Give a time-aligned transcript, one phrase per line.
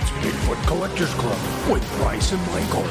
[0.00, 1.36] It's Bigfoot Collectors Club
[1.68, 2.84] with Bryce and Michael.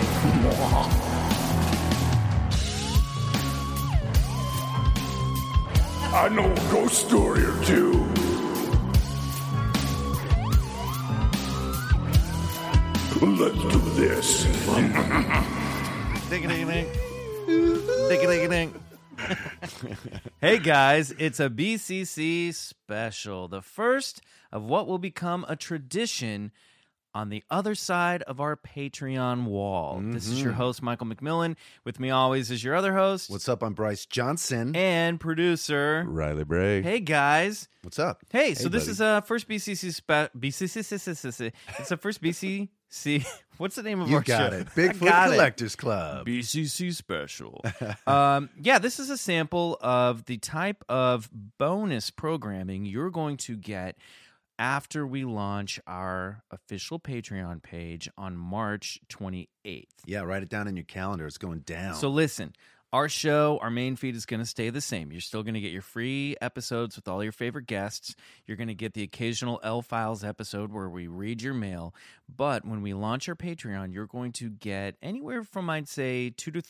[6.13, 7.93] I know a ghost story or two.
[13.25, 14.43] Let's do this.
[20.41, 24.19] hey guys, it's a BCC special, the first
[24.51, 26.51] of what will become a tradition
[27.17, 29.99] on the other side of our Patreon wall.
[30.03, 31.55] This is your host, Michael McMillan.
[31.83, 33.63] With me always is your other host What's up?
[33.63, 34.75] I'm Bryce Johnson.
[34.75, 36.05] and producer.
[36.07, 36.83] Riley Bray.
[36.83, 37.69] Hey guys.
[37.81, 38.21] What's up?
[38.29, 41.51] Hey, so this is a first BCC spe- BCC.
[41.79, 43.25] It's the first BCC.
[43.57, 44.57] What's the name of You our got show?
[44.59, 44.67] it.
[44.75, 45.33] Bigfoot got it.
[45.33, 46.27] Collectors Club.
[46.27, 47.65] BCC special.
[48.07, 53.55] um, yeah, this is a sample of the type of bonus programming you're going to
[53.55, 53.97] get
[54.59, 59.85] after we launch our official Patreon page on March 28th.
[60.05, 61.27] Yeah, write it down in your calendar.
[61.27, 61.95] It's going down.
[61.95, 62.53] So listen,
[62.93, 65.11] our show, our main feed is going to stay the same.
[65.11, 68.15] You're still going to get your free episodes with all your favorite guests.
[68.45, 71.93] You're going to get the occasional L Files episode where we read your mail.
[72.33, 76.51] But when we launch our Patreon, you're going to get anywhere from, I'd say, two
[76.51, 76.63] to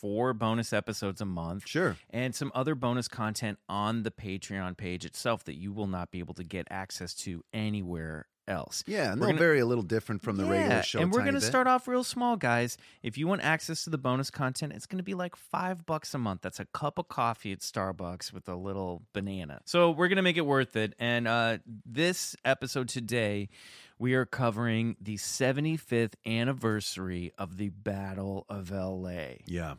[0.00, 1.66] four bonus episodes a month.
[1.66, 1.96] Sure.
[2.10, 6.18] And some other bonus content on the Patreon page itself that you will not be
[6.20, 8.82] able to get access to anywhere else.
[8.86, 11.00] yeah, and We're they'll gonna- vary a little different from the regular show.
[11.00, 12.78] And we're going to start off real small, guys.
[13.02, 16.14] If you want access to the bonus content, it's going to be like five bucks
[16.14, 16.40] a month.
[16.40, 19.60] That's a cup of coffee at Starbucks with a little banana.
[19.66, 20.94] So we're going to make it worth it.
[20.98, 23.50] And uh, this episode today,
[23.98, 29.40] we are covering the 75th anniversary of the Battle of LA.
[29.44, 29.74] Yeah.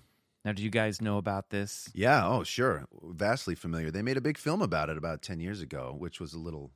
[0.50, 1.92] Now, do you guys know about this?
[1.94, 2.88] Yeah, oh, sure.
[3.04, 3.92] Vastly familiar.
[3.92, 6.72] They made a big film about it about 10 years ago, which was a little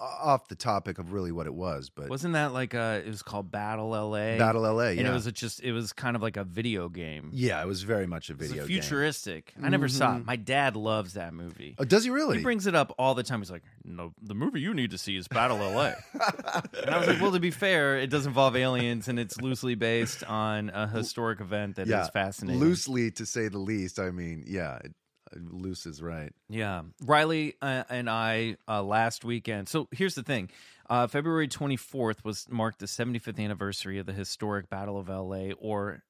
[0.00, 3.22] off the topic of really what it was, but Wasn't that like a, it was
[3.22, 4.36] called Battle LA?
[4.38, 5.10] Battle LA, And yeah.
[5.10, 7.30] it was a just, it was kind of like a video game.
[7.32, 8.80] yeah, it was very much a It was video a game.
[8.80, 9.52] futuristic.
[9.62, 10.18] I never saw it.
[10.18, 10.26] Mm-hmm.
[10.26, 11.74] My dad loves that movie.
[11.78, 12.36] Oh, does he really?
[12.38, 13.40] He brings it up all the time.
[13.40, 17.08] He's like, "No, the movie you need to see is Battle LA." and I was
[17.08, 20.86] like, "Well, to be fair, it does involve aliens, and it's loosely based on a
[20.86, 23.98] historic event that is yeah, fascinating." Loosely, to say the least.
[23.98, 24.92] I mean, yeah, it,
[25.34, 26.32] loose is right.
[26.48, 29.68] Yeah, Riley uh, and I uh, last weekend.
[29.68, 30.50] So here's the thing:
[30.88, 36.02] uh, February 24th was marked the 75th anniversary of the historic Battle of LA, or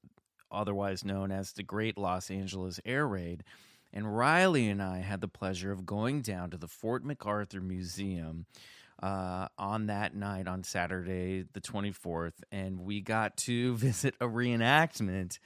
[0.51, 3.45] otherwise known as the Great Los Angeles Air Raid.
[3.93, 8.47] And Riley and I had the pleasure of going down to the Fort MacArthur Museum
[9.03, 15.39] uh, on that night on Saturday, the 24th, and we got to visit a reenactment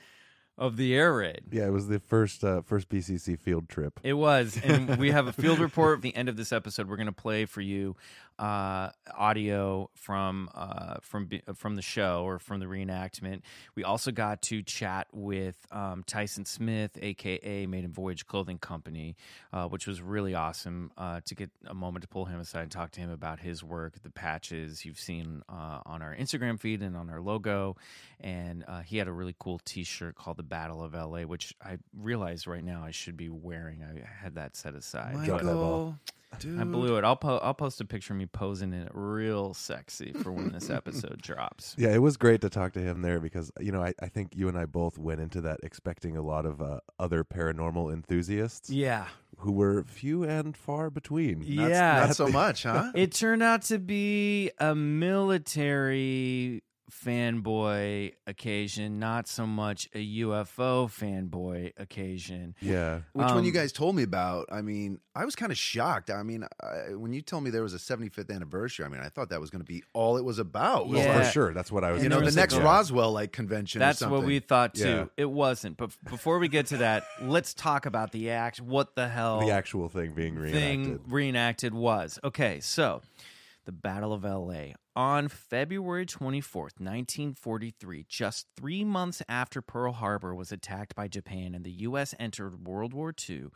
[0.59, 1.43] of the air raid.
[1.51, 3.99] Yeah, it was the first uh, first BCC field trip.
[4.03, 6.89] It was, and we have a field report at the end of this episode.
[6.89, 7.97] We're going to play for you
[8.38, 13.43] uh, audio from uh, from from the show or from the reenactment.
[13.75, 19.16] We also got to chat with um, Tyson Smith, aka Maiden Voyage Clothing Company,
[19.53, 22.71] uh, which was really awesome uh, to get a moment to pull him aside and
[22.71, 26.83] talk to him about his work, the patches you've seen uh, on our Instagram feed
[26.83, 27.77] and on our logo,
[28.21, 31.78] and uh, he had a really cool T-shirt called the Battle of LA, which I
[31.97, 33.83] realize right now I should be wearing.
[33.83, 35.24] I had that set aside.
[35.24, 35.98] Drop that ball.
[36.39, 36.61] Dude.
[36.61, 37.05] I blew it.
[37.05, 40.53] I'll po- I'll post a picture of me posing in it real sexy for when
[40.53, 41.75] this episode drops.
[41.79, 44.34] Yeah, it was great to talk to him there because you know I, I think
[44.34, 48.71] you and I both went into that expecting a lot of uh, other paranormal enthusiasts
[48.71, 49.07] Yeah.
[49.39, 51.41] who were few and far between.
[51.41, 52.05] Not, Yeah.
[52.07, 52.93] not so much, huh?
[52.95, 56.63] It turned out to be a military
[57.04, 62.54] fanboy occasion, not so much a UFO fanboy occasion.
[62.60, 63.00] Yeah.
[63.12, 66.10] Which one you Um, guys told me about, I mean, I was kind of shocked.
[66.10, 69.09] I mean, I, when you told me there was a 75th anniversary, I mean, I
[69.09, 70.89] thought that was going to be all it was about.
[70.89, 71.22] Was Well, Yeah.
[71.24, 71.53] for sure.
[71.54, 72.03] That's what I was.
[72.03, 72.62] You know, the next yeah.
[72.62, 73.80] Roswell like convention.
[73.80, 74.88] or That's what we thought too.
[74.88, 75.04] Yeah.
[75.16, 75.77] It wasn't.
[75.77, 78.60] But before we get to that, let's talk about the act.
[78.60, 79.41] What the hell?
[79.41, 80.60] the actual thing being reenacted.
[80.62, 82.18] thing reenacted was.
[82.24, 83.03] Okay, so
[83.64, 90.53] the Battle of LA on February 24th, 1943, just three months after Pearl Harbor was
[90.53, 92.14] attacked by Japan and the U.S.
[92.18, 93.47] entered World War II.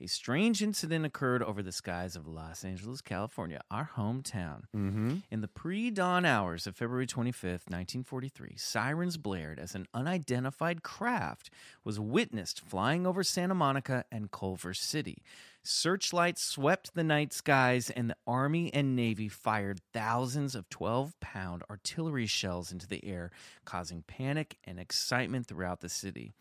[0.00, 4.62] A strange incident occurred over the skies of Los Angeles, California, our hometown.
[4.76, 5.18] Mm-hmm.
[5.30, 11.48] In the pre dawn hours of February 25th, 1943, sirens blared as an unidentified craft
[11.84, 15.22] was witnessed flying over Santa Monica and Culver City.
[15.62, 21.62] Searchlights swept the night skies, and the Army and Navy fired thousands of 12 pound
[21.70, 23.30] artillery shells into the air,
[23.64, 26.34] causing panic and excitement throughout the city.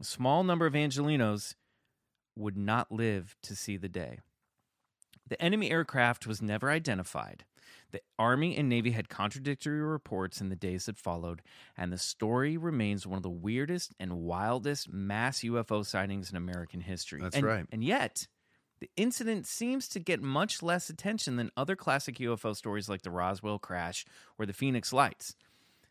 [0.00, 1.56] A small number of Angelenos
[2.40, 4.18] would not live to see the day.
[5.28, 7.44] The enemy aircraft was never identified.
[7.92, 11.42] The Army and Navy had contradictory reports in the days that followed,
[11.76, 16.80] and the story remains one of the weirdest and wildest mass UFO sightings in American
[16.80, 17.20] history.
[17.20, 17.66] That's And- right.
[17.70, 18.26] And yet,
[18.80, 23.10] the incident seems to get much less attention than other classic UFO stories like the
[23.10, 24.04] Roswell crash
[24.38, 25.34] or the Phoenix Lights.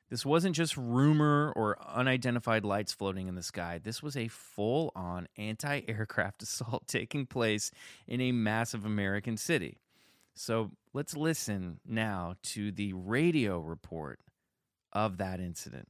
[0.09, 3.79] This wasn't just rumor or unidentified lights floating in the sky.
[3.81, 7.71] This was a full on anti aircraft assault taking place
[8.07, 9.77] in a massive American city.
[10.33, 14.19] So let's listen now to the radio report
[14.91, 15.87] of that incident.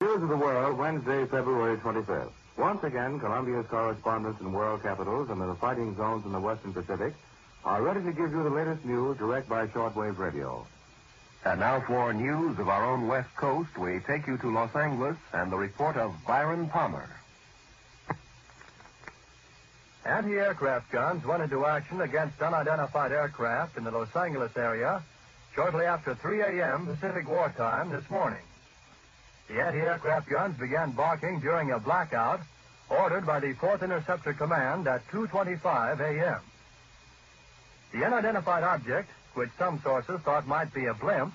[0.00, 2.30] News of the World, Wednesday, February 25th.
[2.58, 6.72] Once again, Columbia's correspondents in world capitals and in the fighting zones in the Western
[6.72, 7.14] Pacific
[7.64, 10.64] are ready to give you the latest news direct by shortwave radio.
[11.46, 15.16] And now for news of our own West Coast, we take you to Los Angeles
[15.32, 17.08] and the report of Byron Palmer.
[20.04, 25.04] Anti-aircraft guns went into action against unidentified aircraft in the Los Angeles area
[25.54, 26.86] shortly after 3 a.m.
[26.86, 28.42] Pacific wartime this morning.
[29.46, 32.40] The anti-aircraft guns began barking during a blackout
[32.90, 36.40] ordered by the 4th Interceptor Command at 2.25 a.m.
[37.92, 41.34] The unidentified object, which some sources thought might be a blimp,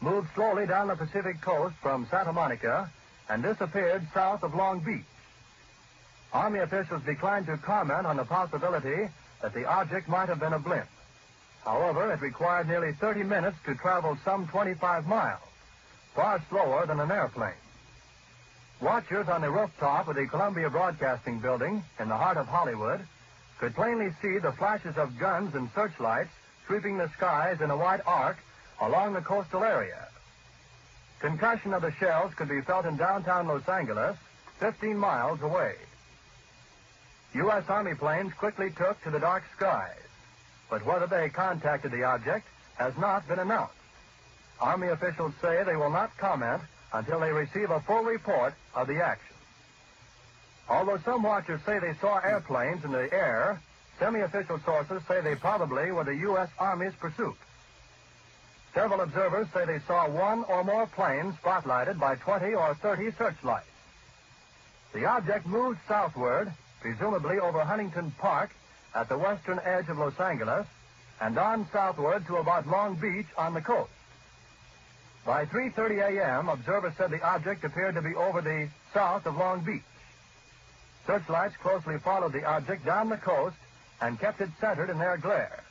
[0.00, 2.90] moved slowly down the Pacific coast from Santa Monica
[3.28, 5.04] and disappeared south of Long Beach.
[6.32, 9.08] Army officials declined to comment on the possibility
[9.42, 10.88] that the object might have been a blimp.
[11.64, 15.40] However, it required nearly 30 minutes to travel some 25 miles,
[16.14, 17.52] far slower than an airplane.
[18.80, 23.00] Watchers on the rooftop of the Columbia Broadcasting Building in the heart of Hollywood
[23.58, 26.30] could plainly see the flashes of guns and searchlights
[26.66, 28.38] sweeping the skies in a wide arc
[28.80, 30.08] along the coastal area.
[31.20, 34.16] Concussion of the shells could be felt in downtown Los Angeles,
[34.58, 35.74] 15 miles away.
[37.34, 37.64] U.S.
[37.68, 40.00] Army planes quickly took to the dark skies,
[40.68, 42.46] but whether they contacted the object
[42.76, 43.74] has not been announced.
[44.60, 49.04] Army officials say they will not comment until they receive a full report of the
[49.04, 49.36] action.
[50.68, 53.60] Although some watchers say they saw airplanes in the air,
[54.00, 56.48] semi-official sources say they probably were the U.S.
[56.58, 57.36] Army's pursuit.
[58.74, 63.66] Several observers say they saw one or more planes spotlighted by 20 or 30 searchlights.
[64.92, 68.50] The object moved southward, presumably over Huntington Park
[68.94, 70.66] at the western edge of Los Angeles,
[71.20, 73.92] and on southward to about Long Beach on the coast.
[75.26, 79.60] By 3.30 a.m., observers said the object appeared to be over the south of Long
[79.60, 79.82] Beach.
[81.06, 83.56] Searchlights closely followed the object down the coast
[84.00, 85.62] and kept it centered in their glare.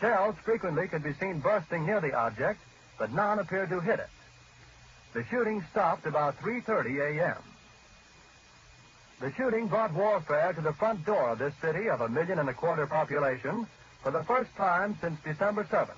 [0.00, 2.60] Shells frequently could be seen bursting near the object,
[2.98, 4.08] but none appeared to hit it.
[5.12, 7.42] The shooting stopped about 3.30 a.m.
[9.20, 12.48] The shooting brought warfare to the front door of this city of a million and
[12.48, 13.66] a quarter population
[14.02, 15.90] for the first time since December 7th.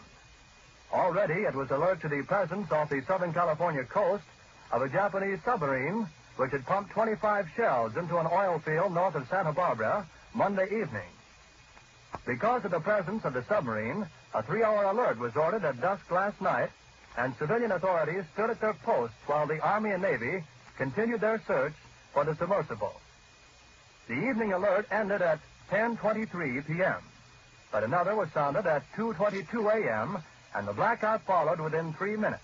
[0.93, 4.25] Already it was alert to the presence off the Southern California coast
[4.73, 6.07] of a Japanese submarine
[6.37, 11.11] which had pumped 25 shells into an oil field north of Santa Barbara Monday evening.
[12.27, 16.41] Because of the presence of the submarine, a three-hour alert was ordered at dusk last
[16.41, 16.71] night,
[17.17, 20.45] and civilian authorities stood at their posts while the Army and Navy
[20.77, 21.73] continued their search
[22.13, 22.95] for the submersible.
[24.07, 25.41] The evening alert ended at
[25.71, 27.03] 10.23 p.m.,
[27.73, 30.19] but another was sounded at 2.22 a.m.,
[30.55, 32.43] and the blackout followed within three minutes.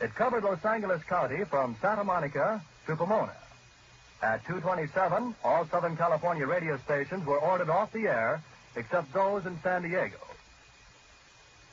[0.00, 3.36] It covered Los Angeles County from Santa Monica to Pomona.
[4.22, 8.42] At 2.27, all Southern California radio stations were ordered off the air
[8.76, 10.18] except those in San Diego.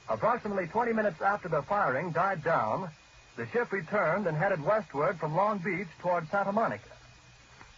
[0.10, 2.90] Approximately 20 minutes after the firing died down,
[3.36, 6.90] the ship returned and headed westward from Long Beach toward Santa Monica.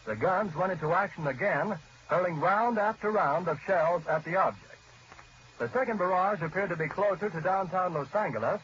[0.06, 4.66] The guns went into action again, hurling round after round of shells at the object.
[5.58, 8.62] The second barrage appeared to be closer to downtown Los Angeles,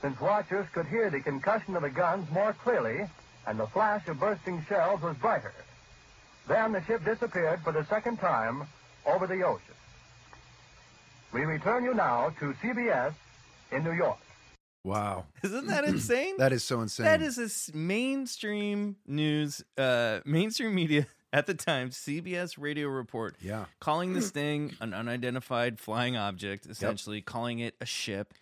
[0.00, 3.08] since watchers could hear the concussion of the guns more clearly,
[3.46, 5.54] and the flash of bursting shells was brighter.
[6.48, 8.66] Then the ship disappeared for the second time
[9.06, 9.74] over the ocean.
[11.32, 13.14] We return you now to CBS
[13.70, 14.18] in New York.
[14.84, 15.24] Wow.
[15.42, 16.34] Isn't that insane?
[16.36, 17.04] That is so insane.
[17.04, 23.36] That is a mainstream news, uh, mainstream media at the time, CBS radio report.
[23.40, 23.64] Yeah.
[23.80, 28.34] Calling this thing an unidentified flying object, essentially calling it a ship,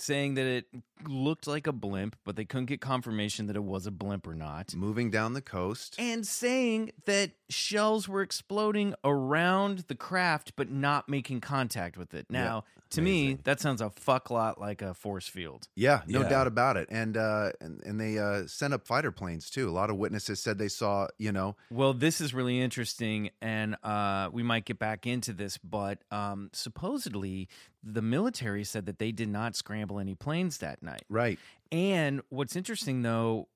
[0.00, 0.66] saying that it
[1.06, 4.34] looked like a blimp, but they couldn't get confirmation that it was a blimp or
[4.34, 4.74] not.
[4.74, 5.96] moving down the coast.
[5.98, 12.26] And saying that shells were exploding around the craft, but not making contact with it.
[12.30, 15.68] Now, to me, that sounds a fuck lot like a force field.
[15.76, 16.28] Yeah, no Yeah.
[16.30, 16.88] doubt about it.
[16.90, 19.68] And uh, and and they uh, sent up fighter planes too.
[19.68, 23.76] A lot of witnesses said they saw, you know, Well, this is really interesting, and
[23.82, 27.48] uh, we might get back into this, but um, supposedly
[27.94, 31.02] the military said that they did not scramble any planes that night.
[31.08, 31.38] right.
[31.70, 33.48] And what's interesting, though,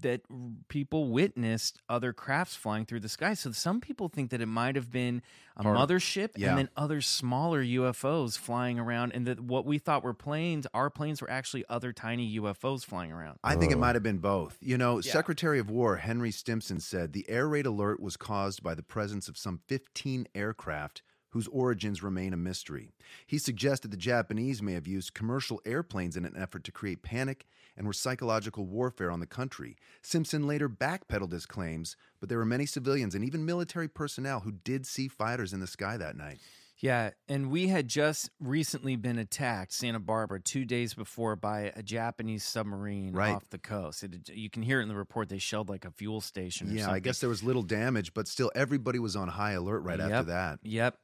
[0.00, 0.22] that
[0.66, 3.34] people witnessed other crafts flying through the sky.
[3.34, 5.22] So some people think that it might have been
[5.56, 6.48] a Part mothership yeah.
[6.50, 10.90] and then other smaller UFOs flying around, and that what we thought were planes, our
[10.90, 13.38] planes were actually other tiny UFOs flying around.
[13.44, 13.78] I think it Oh.
[13.78, 14.58] might have been both.
[14.60, 15.12] You know, Yeah.
[15.12, 19.28] Secretary of War Henry Stimson said the air raid alert was caused by the presence
[19.28, 22.90] of some 15 aircraft whose origins remain a mystery.
[23.26, 27.46] He suggested the Japanese may have used commercial airplanes in an effort to create panic
[27.76, 29.76] and were psychological warfare on the country.
[30.02, 34.52] Stimson later backpedaled his claims, but there were many civilians and even military personnel who
[34.52, 36.38] did see fighters in the sky that night.
[36.82, 41.82] Yeah, and we had just recently been attacked, Santa Barbara, two days before by a
[41.82, 43.34] Japanese submarine Right.
[43.34, 44.02] off the coast.
[44.02, 45.28] It, you can hear it in the report.
[45.28, 46.70] They shelled like a fuel station.
[46.70, 49.80] Or Yeah, I guess there was little damage, but still everybody was on high alert
[49.80, 50.60] right after that.
[50.62, 50.96] Yep.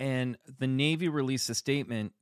[0.00, 2.12] And the Navy released a statement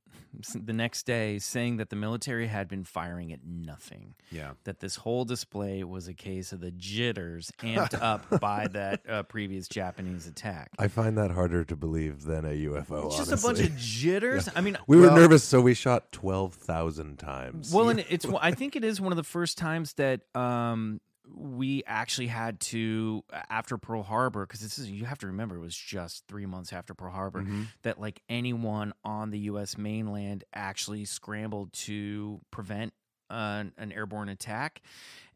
[0.53, 4.13] the next day saying that the military had been firing at nothing.
[4.31, 4.51] Yeah.
[4.65, 9.23] That this whole display was a case of the jitters amped up by that uh,
[9.23, 10.71] previous Japanese attack.
[10.77, 13.07] I find that harder to believe than a UFO.
[13.07, 14.49] It's just a bunch of jitters.
[14.55, 17.73] I mean, We were Well- nervous, so we shot twelve thousand times.
[17.73, 21.01] Well, and it's I think it is one of the first times that um
[21.35, 25.59] we actually had to after Pearl Harbor because this is you have to remember it
[25.61, 27.63] was just three months after Pearl Harbor Mm-hmm.
[27.83, 29.77] that like anyone on the U.S.
[29.77, 32.93] mainland actually scrambled to prevent
[33.29, 34.81] an, an airborne attack.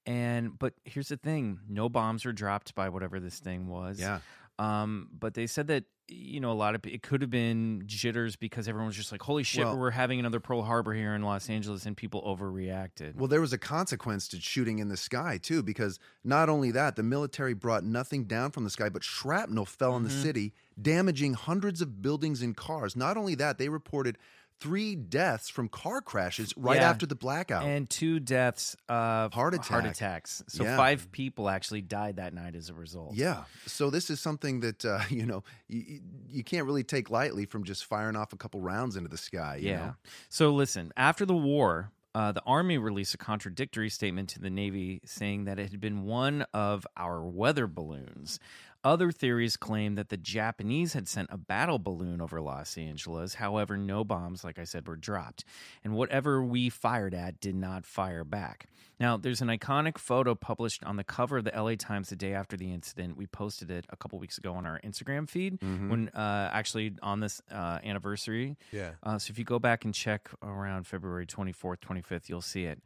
[0.06, 4.00] And but here's the thing: no bombs were dropped by whatever this thing was.
[4.00, 4.20] Yeah.
[4.60, 8.36] Um, but they said that you know a lot of it could have been jitters
[8.36, 11.22] because everyone was just like, "Holy shit, Well- we're having another Pearl Harbor here in
[11.24, 13.16] Los Angeles," and people overreacted.
[13.16, 16.96] Well, there was a consequence to shooting in the sky, too, because not only that,
[16.98, 20.22] the military brought nothing down from the sky, but shrapnel fell in the Mm-hmm.
[20.22, 22.96] city, damaging hundreds of buildings and cars.
[22.96, 24.18] Not only that, they reported
[24.64, 26.90] three deaths from car crashes right Yeah.
[26.90, 27.64] after the blackout.
[27.66, 30.42] and two deaths of Heart heart attacks.
[30.48, 30.78] So Yeah.
[30.78, 33.14] five people actually died that night as a result.
[33.16, 33.44] yeah.
[33.66, 37.66] So this is something that, uh, you know, you, you can't really take lightly from
[37.66, 39.58] just firing off a couple rounds into the sky.
[39.58, 39.78] You Yeah.
[39.78, 39.96] Know?
[40.30, 45.02] So listen, after the war, uh, the Army released a contradictory statement to the Navy
[45.04, 48.40] saying that it had been one of our weather balloons.
[48.84, 53.36] Other theories claim that the Japanese had sent a battle balloon over Los Angeles.
[53.36, 55.46] However, no bombs, like I said, were dropped.
[55.86, 58.68] And whatever we fired at did not fire back.
[59.00, 62.34] Now, there's an iconic photo published on the cover of the LA Times the day
[62.34, 63.16] after the incident.
[63.16, 65.60] We posted it a couple weeks ago on our Instagram feed
[65.90, 68.58] when uh, actually on this uh, anniversary.
[68.72, 68.92] Yeah.
[69.02, 72.82] Uh, so if you go back and check around February 24th, 25th, you'll see it.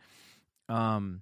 [0.70, 1.22] Um,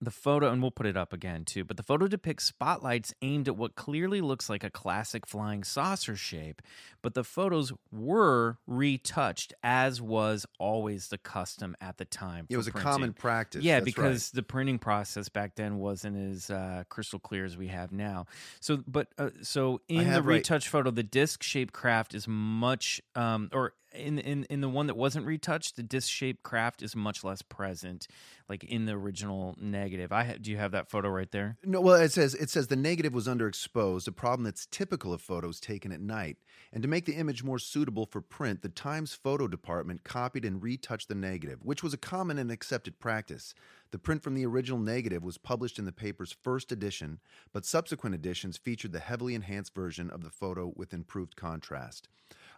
[0.00, 3.48] the photo, and we'll put it up again too, but the photo depicts spotlights aimed
[3.48, 6.60] at what clearly looks like a classic flying saucer shape,
[7.00, 12.46] but the photos were retouched, as was always the custom at the time.
[12.50, 13.64] It was a common practice.
[13.64, 14.04] Yeah, That's right.
[14.04, 18.26] because the printing process back then wasn't as uh, crystal clear as we have now.
[18.60, 23.00] So, but uh, so in the have right- retouched photo, the disc-shaped craft is much,
[23.14, 27.24] um, or in in in the one that wasn't retouched, the disc-shaped craft is much
[27.24, 28.06] less present,
[28.48, 30.12] like in the original negative.
[30.12, 31.56] I ha- do you have that photo right there?
[31.64, 35.20] No, well, it says it says the negative was underexposed, a problem that's typical of
[35.20, 36.36] photos taken at night.
[36.72, 40.62] And to make the image more suitable for print, the Times photo department copied and
[40.62, 43.54] retouched the negative, which was a common and accepted practice.
[43.92, 47.20] The print from the original negative was published in the paper's first edition,
[47.52, 52.08] but subsequent editions featured the heavily enhanced version of the photo with improved contrast.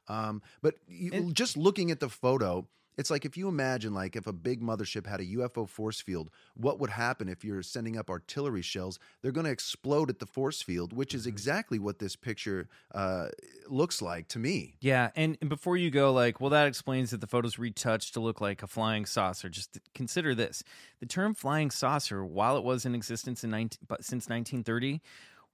[0.09, 2.67] Um, but you, just looking at the photo,
[2.99, 6.31] It's like if you imagine, like if a big mothership had a UFO force field,
[6.57, 8.99] what would happen if you're sending up artillery shells?
[9.23, 13.29] They're going to explode at the force field, which is exactly what this picture uh,
[13.69, 14.75] looks like to me.
[14.81, 18.21] Yeah, and, and before you go, like, well, that explains that the photo's retouched to
[18.21, 19.49] look like a flying saucer.
[19.49, 20.65] Just consider this:
[20.99, 25.01] the term "flying saucer," while it was in existence in 19, since 1930,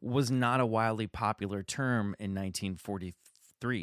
[0.01, 3.13] was not a wildly popular term in 1943.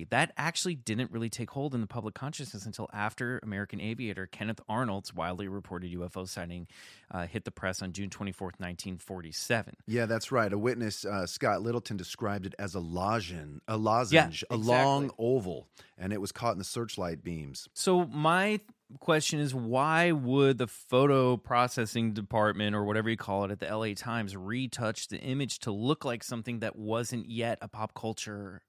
[0.09, 4.61] That actually didn't really take hold in the public consciousness until after American aviator Kenneth
[4.69, 6.67] Arnold's wildly reported UFO sighting
[7.09, 9.75] uh, hit the press on June 24th, 1947.
[9.87, 10.51] Yeah, that's right.
[10.53, 14.57] A witness, uh, Scott Littleton, described it as a lozenge, a lozenge, a exactly.
[14.57, 17.67] long oval, and it was caught in the searchlight beams.
[17.73, 18.59] So my
[18.99, 23.75] question is why would the photo processing department or whatever you call it at the
[23.75, 28.61] LA Times retouch the image to look like something that wasn't yet a pop culture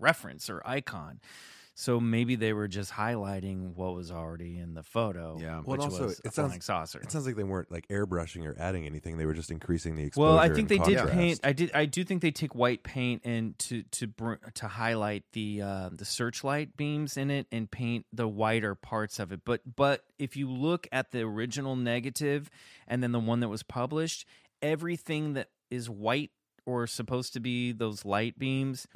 [0.00, 1.20] reference or icon?
[1.76, 5.60] So maybe they were just highlighting what was already in the photo, Yeah.
[5.64, 7.00] Well, which also, was a it sounds- flying saucer.
[7.00, 9.16] It sounds like they weren't like airbrushing or adding anything.
[9.16, 10.28] They were just increasing the exposure.
[10.28, 11.40] Well, I think they and did paint.
[11.42, 11.70] I did.
[11.72, 15.88] I do think they take white paint and to to br- to highlight the uh,
[15.90, 19.40] the searchlight beams in it and paint the whiter parts of it.
[19.46, 22.50] But but if you look at the original negative
[22.86, 24.26] and then the one that was published,
[24.60, 26.30] everything that is white
[26.66, 28.86] or supposed to be those light beams,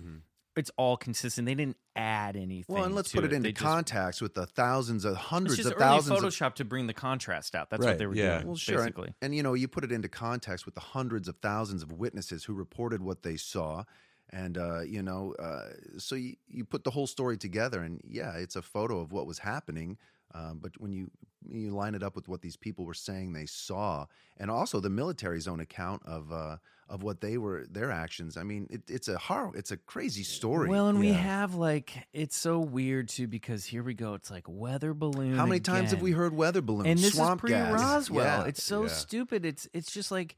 [0.57, 1.47] it's all consistent.
[1.47, 2.75] They didn't add anything.
[2.75, 5.21] Well, and let's to put it into They just- context with the thousands of It's
[5.23, 7.71] hundreds just of early thousands of Photoshop to bring the contrast out.
[7.71, 8.37] That's Right, what they were yeah.
[8.37, 8.47] doing.
[8.49, 8.83] Well, sure.
[8.85, 11.93] And- And, you know, you put it into context with the hundreds of thousands of
[11.93, 13.85] witnesses who reported what they saw.
[14.31, 18.33] And, uh, you know, uh, so you, you put the whole story together, and yeah,
[18.37, 19.99] it's a photo of what was happening.
[20.35, 21.11] Um, but when you
[21.47, 24.07] you line it up with what these people were saying they saw,
[24.39, 26.57] and also the military's own account of uh,
[26.89, 30.23] of what they were their actions, I mean, it, it's a horror, it's a crazy
[30.23, 30.69] story.
[30.69, 34.15] Well, and we have like it's so weird too because here we go.
[34.15, 35.37] It's like weather balloon.
[35.37, 36.87] How many times have we heard weather balloon?
[36.87, 37.55] And this swamp is pre?
[37.55, 38.25] Roswell.
[38.43, 38.45] Yeah.
[38.49, 38.89] It's so Yeah.
[38.89, 39.45] stupid.
[39.47, 40.37] It's it's just like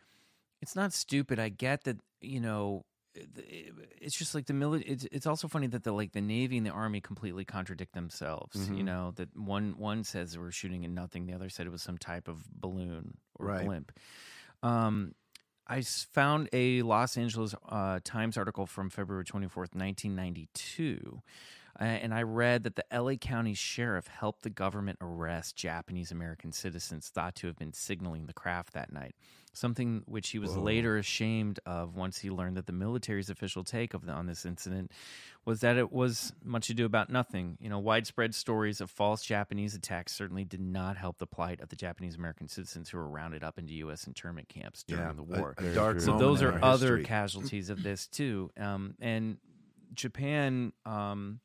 [0.63, 1.39] it's not stupid.
[1.39, 2.85] I get that you know.
[3.99, 4.93] It's just like the military.
[4.93, 8.57] It's, it's also funny that the like the Navy and the Army completely contradict themselves.
[8.57, 8.75] Mm-hmm.
[8.77, 11.81] You know that one one says we're shooting at nothing, the other said it was
[11.83, 13.65] some type of balloon or Right.
[13.65, 13.91] blimp.
[14.63, 15.15] Um,
[15.69, 21.23] I found a Los Angeles uh, Times article from February 24th, 1992.
[21.79, 26.53] Uh, and I read that the LA County Sheriff helped the government arrest Japanese American
[26.53, 29.15] citizens thought to have been signaling the craft that night.
[29.57, 33.95] Something which he was later ashamed of once he learned that the military's official take
[33.95, 34.93] of the, on this incident
[35.45, 37.57] was that it was much ado about nothing.
[37.61, 41.69] You know, widespread stories of false Japanese attacks certainly did not help the plight of
[41.71, 44.07] the Japanese American citizens who were rounded up into U.S.
[44.07, 45.55] internment camps during Yeah, the war.
[45.57, 47.05] a dark so those are other history.
[47.05, 48.51] casualties of this too.
[48.59, 49.39] Um, and
[49.95, 51.41] Japan, um,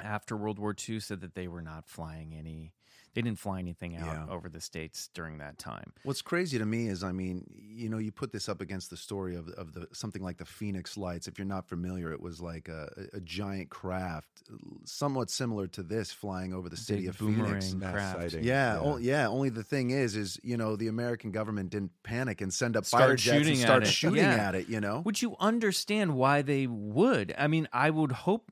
[0.00, 2.72] after World War II, said that they were not flying any.
[3.14, 4.26] They didn't fly anything out Yeah.
[4.34, 5.92] over the states during that time.
[6.02, 8.96] What's crazy to me is, I mean, you know, you put this up against the
[8.96, 11.28] story of of the something like the Phoenix Lights.
[11.28, 14.42] If you're not familiar, it was like a, a giant craft,
[14.84, 17.74] somewhat similar to this, flying over the city Big of boomerang Phoenix.
[17.74, 18.34] Mass craft.
[18.34, 18.40] Yeah,
[18.74, 18.80] Yeah.
[18.80, 19.28] o- yeah.
[19.28, 22.84] Only the thing is, is you know, the American government didn't panic and send up
[22.86, 23.86] Start fire jets shooting and at start it.
[23.88, 24.48] shooting Yeah.
[24.48, 24.68] at it.
[24.68, 27.34] You know, Would you understand why they would?
[27.38, 28.50] I mean, I would hope.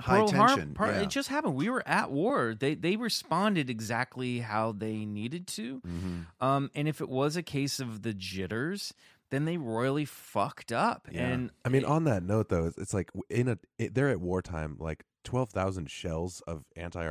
[0.00, 1.02] High Pearl tension, Par- yeah.
[1.02, 1.54] It just happened.
[1.54, 2.54] We were at war.
[2.58, 5.80] They they responded exactly how they needed to.
[5.86, 6.20] Mm-hmm.
[6.46, 8.92] Um, and if it was a case of the jitters,
[9.30, 11.08] then they royally fucked up.
[11.10, 11.26] Yeah.
[11.26, 14.20] And I mean, on that note, though, it's, it's like in a it, they're at
[14.20, 17.08] wartime, like twelve thousand shells of anti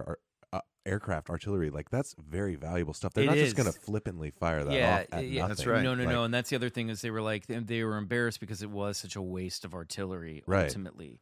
[0.53, 1.69] uh, aircraft artillery.
[1.71, 3.13] Like that's very valuable stuff.
[3.13, 5.47] They're It not just going to flippantly fire that yeah, off at yeah, nothing.
[5.49, 5.83] that's right.
[5.83, 6.23] No, no, Like, no.
[6.23, 8.69] And that's the other thing is they were like they, they were embarrassed because it
[8.69, 10.65] was such a waste of artillery Right.
[10.65, 11.19] ultimately.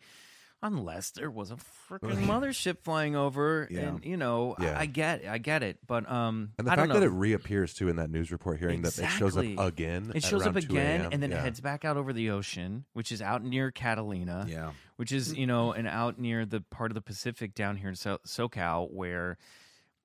[0.66, 1.58] Unless there was a
[1.90, 3.82] freaking mothership flying over, Yeah.
[3.82, 4.80] and you know, I- Yeah.
[4.80, 7.00] I, get, I get it, but um, And the I fact don't know.
[7.02, 10.14] that it reappears too in that news report, hearing that it shows up again.
[10.16, 11.40] It shows up again and then yeah.
[11.40, 14.46] it heads back out over the ocean, which is out near Catalina.
[14.48, 14.72] Yeah.
[14.96, 17.96] Which is, you know, and out near the part of the Pacific down here in
[17.96, 19.38] so- SoCal where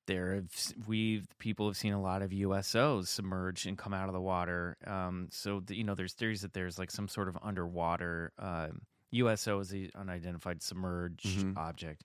[0.07, 0.47] there have
[0.89, 4.77] we people have seen a lot of USOs submerge and come out of the water.
[4.87, 8.81] Um, so the, you know, there's theories that there's like some sort of underwater um
[9.11, 11.57] USO is the unidentified submerged Mhm.
[11.57, 12.05] object.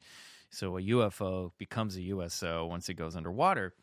[0.49, 3.73] So a UFO becomes a USO once it goes underwater.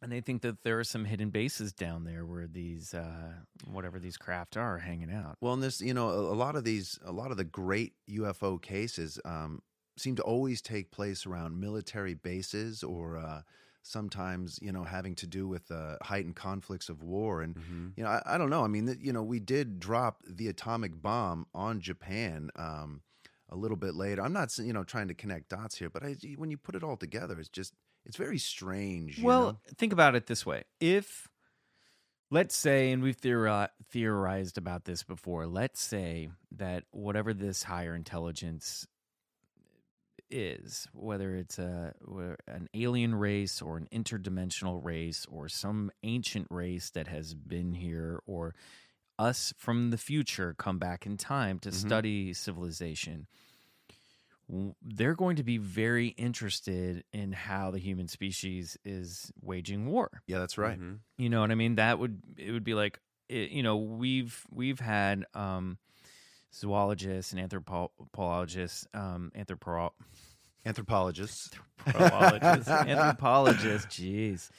[0.00, 3.32] And they think that there are some hidden bases down there where these, uh,
[3.64, 5.36] whatever these craft are, hanging out.
[5.40, 7.94] Well, and this, you know, a, a lot of these, a lot of the great
[8.08, 9.60] UFO cases um,
[9.96, 13.42] seem to always take place around military bases or uh,
[13.88, 17.42] sometimes, you know, having to do with uh, heightened conflicts of war.
[17.42, 17.92] And, Mhm.
[17.96, 18.62] you know, I, I don't know.
[18.64, 22.50] I mean, you know, we did drop the atomic bomb on Japan.
[22.56, 23.02] Um,
[23.50, 24.22] a little bit later.
[24.22, 26.84] I'm not you know trying to connect dots here, but I, when you put it
[26.84, 27.72] all together, it's just
[28.04, 29.22] it's very strange.
[29.22, 29.58] Well, know?
[29.78, 31.28] think about it this way: if
[32.30, 37.94] let's say, and we've theori- theorized about this before, let's say that whatever this higher
[37.94, 38.86] intelligence
[40.30, 41.94] is, whether it's a
[42.46, 48.20] an alien race or an interdimensional race or some ancient race that has been here
[48.26, 48.54] or
[49.18, 51.74] us from the future come back in time to Mhm.
[51.74, 53.26] study civilization
[54.82, 60.38] they're going to be very interested in how the human species is waging war yeah,
[60.38, 60.78] that's right.
[60.78, 61.00] Mhm.
[61.18, 64.46] you know what i mean that would it would be like it, you know we've
[64.50, 65.76] we've had um
[66.54, 69.90] zoologists and anthropologists um anthropo
[70.66, 71.50] Anthropologists.
[71.86, 74.50] anthropologists, anthropologists, jeez.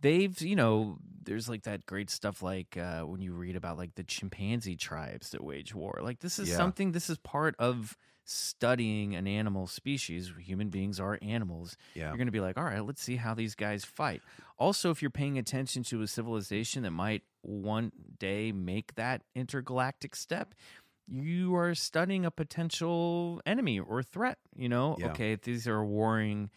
[0.00, 3.94] They've, you know, there's like that great stuff like uh, when you read about like
[3.94, 6.00] the chimpanzee tribes that wage war.
[6.02, 6.56] Like this is Yeah.
[6.56, 10.30] something, this is part of studying an animal species.
[10.38, 11.76] Human beings are animals.
[11.94, 12.08] Yeah.
[12.08, 14.22] You're going to be like, all right, let's see how these guys fight.
[14.58, 20.14] Also, if you're paying attention to a civilization that might one day make that intergalactic
[20.14, 20.54] step,
[21.10, 24.38] you are studying a potential enemy or threat.
[24.56, 25.06] You know, Yeah.
[25.08, 26.50] okay, if these are warring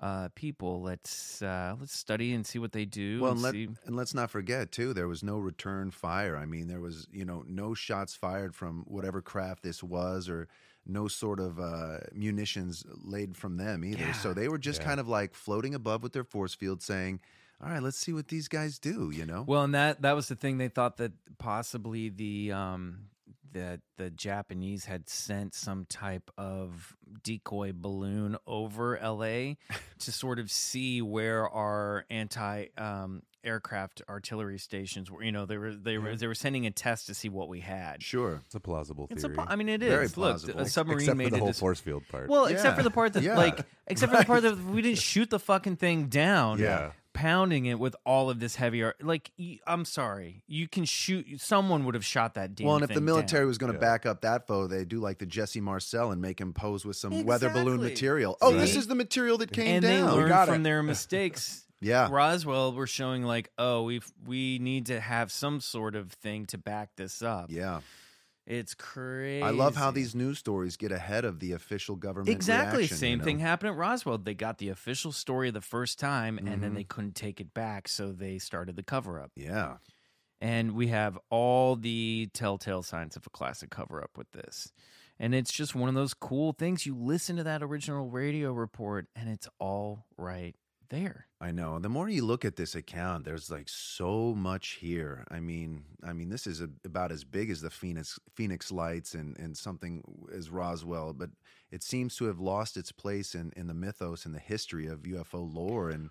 [0.00, 3.20] uh, people, let's uh, let's study and see what they do.
[3.20, 3.68] Well, and and, let, see.
[3.86, 6.36] and let's not forget too, there was no return fire.
[6.36, 10.48] I mean, there was you know no shots fired from whatever craft this was, or
[10.86, 14.12] no sort of uh, munitions laid from them either.
[14.14, 14.86] So they were just Yeah.
[14.86, 17.20] kind of like floating above with their force field, saying,
[17.60, 19.42] "All right, let's see what these guys do." You know?
[19.46, 23.08] Well, and that that was the thing they thought that possibly the um
[23.52, 29.54] that the Japanese had sent some type of decoy balloon over LA
[30.00, 35.22] to sort of see where our anti um aircraft artillery stations were.
[35.22, 37.60] You know, they were they were they were sending a test to see what we
[37.60, 38.02] had.
[38.02, 38.42] sure.
[38.46, 39.16] It's a plausible theory.
[39.16, 39.88] It's a, I mean, it is.
[39.88, 40.60] Very Look, plausible.
[40.60, 42.28] a submarine Except for made the whole dis- force field part.
[42.28, 43.36] Well, except for the part that, Yeah.
[43.36, 46.58] like, except for the part that we didn't shoot the fucking thing down.
[46.58, 46.92] Yeah.
[47.18, 49.02] Pounding it with all of this heavy art.
[49.02, 49.32] Like,
[49.66, 50.44] I'm sorry.
[50.46, 51.40] You can shoot.
[51.40, 53.48] Someone would have shot that damn Well, and if the military down.
[53.48, 53.80] was going to Yeah.
[53.80, 56.96] back up that foe, they do like the Jesse Marcel and make him pose with
[56.96, 58.38] some weather balloon material.
[58.40, 60.06] Oh, this is the material that came and down.
[60.10, 60.62] they learned got from it.
[60.64, 61.64] their mistakes.
[61.80, 62.08] Yeah.
[62.10, 66.58] Roswell were showing like, oh, we we need to have some sort of thing to
[66.58, 67.46] back this up.
[67.50, 67.80] Yeah.
[68.48, 69.42] It's crazy.
[69.42, 72.30] I love how these news stories get ahead of the official government.
[72.30, 72.78] Exactly.
[72.78, 74.16] reaction, Same you thing happened at Roswell.
[74.16, 76.74] They got the official story the first time, and then Mhm.
[76.76, 79.32] they couldn't take it back, so they started the cover up.
[79.36, 79.76] Yeah.
[80.40, 84.72] And we have all the telltale signs of a classic cover up with this.
[85.18, 86.86] And it's just one of those cool things.
[86.86, 90.56] You listen to that original radio report, and it's all right
[90.90, 91.26] there.
[91.40, 91.78] I know.
[91.78, 95.24] The more you look at this account, there's like so much here.
[95.30, 99.14] I mean, I mean, this is a, about as big as the Phoenix Phoenix Lights
[99.14, 100.02] and and something
[100.34, 101.30] as Roswell, but
[101.70, 105.02] it seems to have lost its place in in the mythos and the history of
[105.02, 105.90] UFO lore.
[105.90, 106.10] And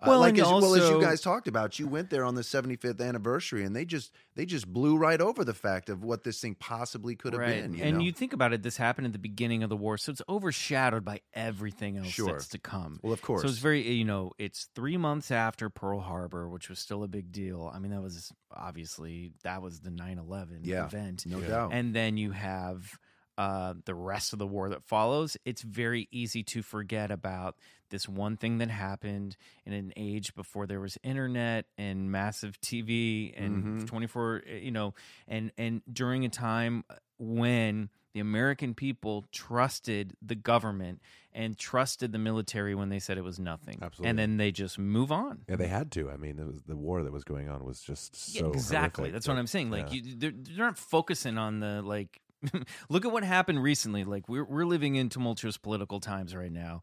[0.00, 2.34] uh, Well, like and as, well as you guys talked about, you went there on
[2.34, 6.22] the 75th anniversary, and they just they just blew right over the fact of what
[6.24, 7.74] this thing possibly could have been.
[7.74, 8.04] You and know?
[8.04, 11.04] you think about it, this happened at the beginning of the war, so it's overshadowed
[11.04, 12.28] by everything else Sure.
[12.32, 13.00] that's to come.
[13.02, 13.42] well, of course.
[13.42, 17.08] So it's very, you know, it's three months after Pearl Harbor, which was still a
[17.08, 17.70] big deal.
[17.74, 20.86] I mean, that was obviously that was the 9-11 Yeah.
[20.86, 21.24] event.
[21.26, 21.48] no Yeah.
[21.48, 21.70] doubt.
[21.72, 22.98] And then you have
[23.38, 25.36] uh, the rest of the war that follows.
[25.46, 27.56] It's very easy to forget about
[27.90, 33.32] this one thing that happened in an age before there was internet and massive TV
[33.34, 33.86] and Mhm.
[33.86, 34.92] 24, uh, you know,
[35.26, 36.84] and and during a time
[37.18, 41.00] when the American people trusted the government
[41.32, 43.78] and trusted the military when they said it was nothing.
[43.80, 44.10] Absolutely.
[44.10, 45.44] And then they just move on.
[45.48, 46.10] Yeah, they had to.
[46.10, 49.02] I mean, it was the war that was going on was just Yeah, so exactly.
[49.02, 49.70] horrific That's that- what I'm saying.
[49.70, 50.00] Like yeah.
[50.02, 52.20] you, they're, they're not focusing on the like.
[52.88, 54.04] look at what happened recently.
[54.04, 56.82] Like we're we're living in tumultuous political times right now,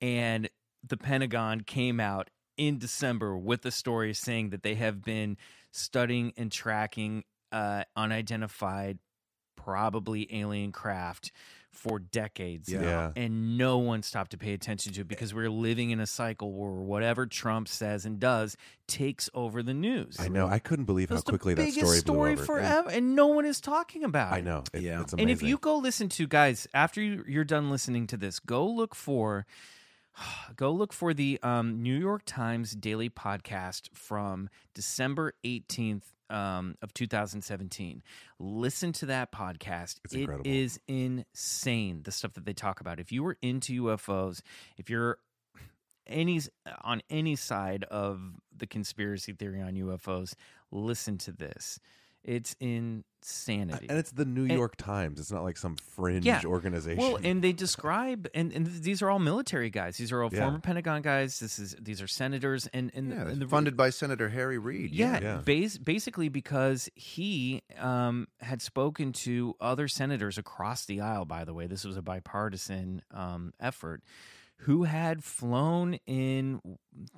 [0.00, 0.48] and
[0.86, 5.36] the Pentagon came out in December with a story saying that they have been
[5.70, 8.98] studying and tracking uh, unidentified,
[9.56, 11.32] probably alien craft
[11.72, 12.80] for decades Yeah.
[12.80, 13.22] now, Yeah.
[13.24, 16.52] and no one stopped to pay attention to it because we're living in a cycle
[16.52, 18.56] where whatever Trump says and does
[18.86, 20.16] takes over the news.
[20.20, 20.46] I know.
[20.46, 22.44] I couldn't believe how quickly the that biggest story blew over.
[22.44, 24.32] forever, and no one is talking about.
[24.32, 24.36] It.
[24.36, 24.64] I know.
[24.74, 25.00] It, Yeah.
[25.00, 25.20] It's amazing.
[25.20, 28.66] And if you go listen to guys after you- you're done listening to this, go
[28.68, 29.46] look for
[30.56, 36.94] go look for the um, New York Times daily podcast from December 18th um, of
[36.94, 38.02] 2017.
[38.38, 40.00] Listen to that podcast.
[40.04, 40.14] It's
[40.44, 42.98] It is insane the stuff that they talk about.
[42.98, 44.40] If you were into UFOs,
[44.78, 45.18] if you're
[46.06, 46.40] any
[46.82, 48.20] on any side of
[48.56, 50.34] the conspiracy theory on UFOs,
[50.70, 51.78] listen to this.
[52.24, 53.86] It's insanity.
[53.88, 55.18] And it's the New And- York Times.
[55.20, 56.40] It's not like some fringe Yeah.
[56.44, 56.98] organization.
[57.02, 59.96] Well, and they describe, and, and these are all military guys.
[59.96, 60.42] These are all Yeah.
[60.44, 61.38] former Pentagon guys.
[61.40, 64.92] This is these are senators, and and, Yeah, and the funded by Senator Harry Reid.
[64.92, 65.36] Yeah, Yeah.
[65.44, 71.24] Bas- basically because he um, had spoken to other senators across the aisle.
[71.24, 74.02] By the way, this was a bipartisan um, effort.
[74.62, 76.60] Who had flown in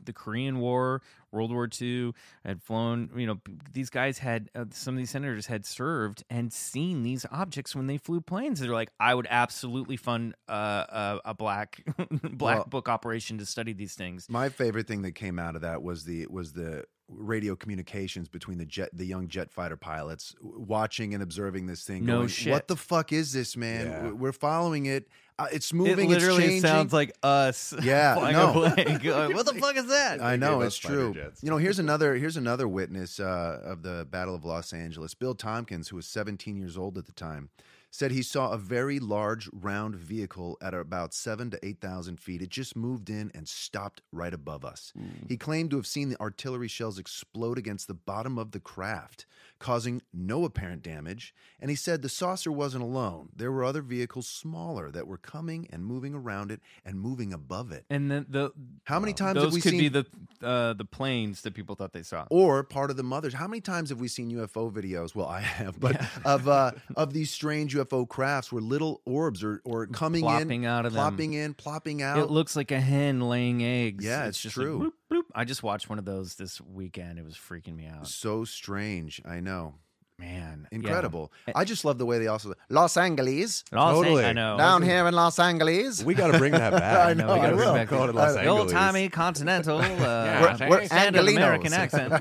[0.02, 1.02] the Korean War,
[1.32, 2.12] World War II,
[2.44, 3.10] had flown.
[3.16, 3.40] You know,
[3.72, 7.86] these guys had uh, some of these senators had served and seen these objects when
[7.86, 8.60] they flew planes.
[8.60, 10.52] They're like, I would absolutely fund uh,
[10.88, 11.84] a, a black
[12.22, 14.26] black Well- book operation to study these things.
[14.30, 18.56] My favorite thing that came out of that was the was the radio communications between
[18.56, 22.06] the jet the young jet fighter pilots watching and observing this thing.
[22.06, 22.52] No going, shit.
[22.52, 23.86] What the fuck is this, man?
[23.86, 24.02] Yeah.
[24.04, 25.08] We're- We're following it.
[25.38, 26.10] Uh, it's moving.
[26.10, 27.74] it literally it's sounds like us.
[27.82, 28.62] Yeah, flying no.
[28.62, 28.98] a plane.
[28.98, 30.22] Going, what the fuck is that?
[30.22, 31.12] I know it's true.
[31.14, 31.42] jets.
[31.42, 35.14] You know, here's another here's another witness uh, of the Battle of Los Angeles.
[35.14, 37.50] Bill Tompkins, who was 17 years old at the time,
[37.90, 42.40] said he saw a very large round vehicle at about seven to eight thousand feet.
[42.42, 44.92] It just moved in and stopped right above us.
[45.28, 49.26] He claimed to have seen the artillery shells explode against the bottom of the craft,
[49.64, 51.34] causing no apparent damage.
[51.58, 53.30] And he said the saucer wasn't alone.
[53.34, 57.72] There were other vehicles smaller that were coming and moving around it and moving above
[57.72, 57.86] it.
[57.88, 58.52] And then the
[58.84, 60.06] How many times those have we could seen be the
[60.42, 62.26] uh, the planes that people thought they saw.
[62.28, 63.32] or part of the mothers.
[63.32, 65.14] How many times have we seen UFO videos?
[65.14, 69.62] Well, I have, but of uh, of these strange UFO crafts where little orbs are
[69.64, 71.00] or coming Plopping in, out of them.
[71.00, 72.18] plopping in, plopping out.
[72.18, 74.04] It looks like a hen laying eggs.
[74.04, 74.82] Yeah, it's just true.
[74.84, 74.92] Like.
[75.34, 77.18] I just watched one of those this weekend.
[77.18, 78.06] It was freaking me out.
[78.06, 79.20] so strange.
[79.24, 79.74] I know,
[80.16, 80.76] Man, yeah.
[80.78, 81.32] incredible.
[81.56, 84.22] I just love the way they also Los Angeles Los Totally.
[84.22, 84.56] An- I know.
[84.56, 86.04] down here in Los Angeles.
[86.04, 87.06] we got to bring that back.
[87.08, 87.74] I know, we gotta I bring will.
[87.74, 88.60] back Go to Los the Angeles.
[88.60, 92.12] old timey continental, uh, We're- we're standard American accent.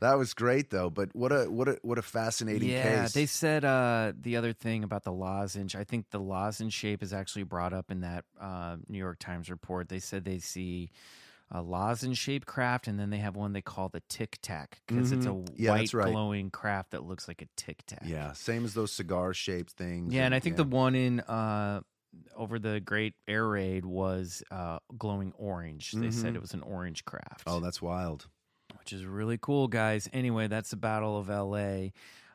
[0.00, 0.90] that was great though.
[0.90, 2.84] But what a what a what a fascinating case.
[2.84, 3.12] Yeah, case.
[3.14, 5.74] they said uh, the other thing about the lozenge.
[5.74, 9.50] I think the lozenge shape is actually brought up in that uh, New York Times
[9.50, 9.88] report.
[9.88, 10.90] They said they see
[11.50, 15.10] a lozenge shaped craft, and then they have one they call the tic tac because
[15.12, 15.48] it's a Mhm.
[15.56, 16.12] Yeah, white right.
[16.12, 18.02] glowing craft that looks like a tic tac.
[18.04, 20.12] yeah, same as those cigar shaped things.
[20.14, 21.80] yeah, and I think the one in uh,
[22.36, 25.92] over the Great Air Raid was uh, glowing orange.
[25.92, 26.36] They said Mhm.
[26.36, 27.44] it was an orange craft.
[27.46, 28.26] oh, that's wild.
[28.78, 30.08] which is really cool, guys.
[30.12, 31.92] Anyway, that's the Battle of L.A.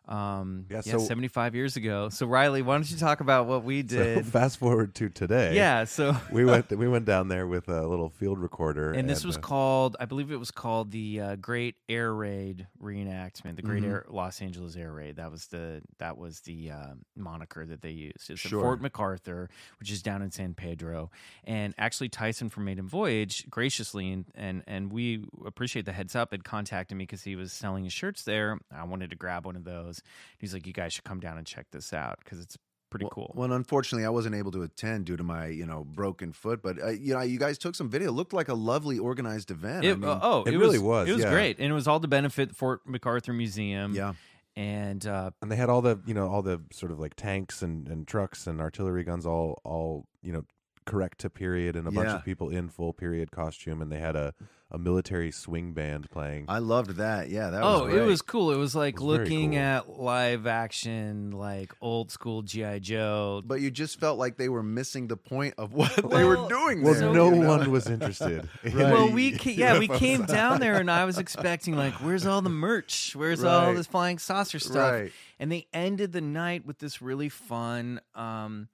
[0.08, 2.10] Um, Yeah, yeah, so- 75 years ago.
[2.10, 4.26] So Riley, why don't you talk about what we So did?
[4.40, 5.56] fast forward to today.
[5.56, 9.26] yeah, so we went we went down there with a little field recorder, and this
[9.26, 13.62] was uh, called, I believe it was called the uh, Great Air Raid reenactment, the
[13.62, 13.88] Great Mhm.
[13.90, 15.16] Air Los Angeles Air Raid.
[15.16, 18.30] That was the that was the uh, moniker that they used.
[18.30, 18.62] It's Sure.
[18.62, 21.10] Fort MacArthur, which is down in San Pedro,
[21.44, 26.32] and actually Tyson from Maiden Voyage graciously and and and we appreciate the heads up
[26.32, 28.60] had contacted me because he was selling his shirts there.
[28.72, 29.95] I wanted to grab one of those.
[30.38, 32.58] He's like, you guys should come down and check this out because it's
[32.90, 33.32] pretty well, cool.
[33.36, 36.62] Well, unfortunately, I wasn't able to attend due to my, you know, broken foot.
[36.62, 38.10] But uh, you know, you guys took some video.
[38.10, 39.86] It looked like a lovely organized event.
[39.86, 41.32] I It, mean, uh, oh, it it, really was, was, It was yeah.
[41.32, 43.94] great, and it was all to benefit Fort MacArthur Museum.
[43.94, 44.14] yeah,
[44.56, 47.62] and uh, and they had all the you know all the sort of like tanks
[47.62, 50.46] and, and trucks and artillery guns all all you know
[50.86, 52.16] correct to period and a bunch Yeah.
[52.18, 54.34] of people in full period costume and they had a,
[54.72, 57.30] a military swing band playing I loved that.
[57.30, 58.06] Yeah, that oh, was it great.
[58.08, 58.52] was cool.
[58.52, 59.60] It was like It was very looking cool.
[59.60, 63.42] at live action, like old school GI Joe.
[63.46, 66.48] But you just felt like they were missing the point of what they were Well,
[66.50, 66.82] doing.
[66.84, 67.48] well there, no you know?
[67.48, 71.06] one was interested in Well, the we ca- yeah we came down there and I
[71.06, 73.16] was expecting like where's all the merch?
[73.16, 73.76] Where's all Right.
[73.76, 74.92] this flying saucer stuff?
[74.92, 75.12] Right.
[75.40, 78.68] And they ended the night with this really fun um,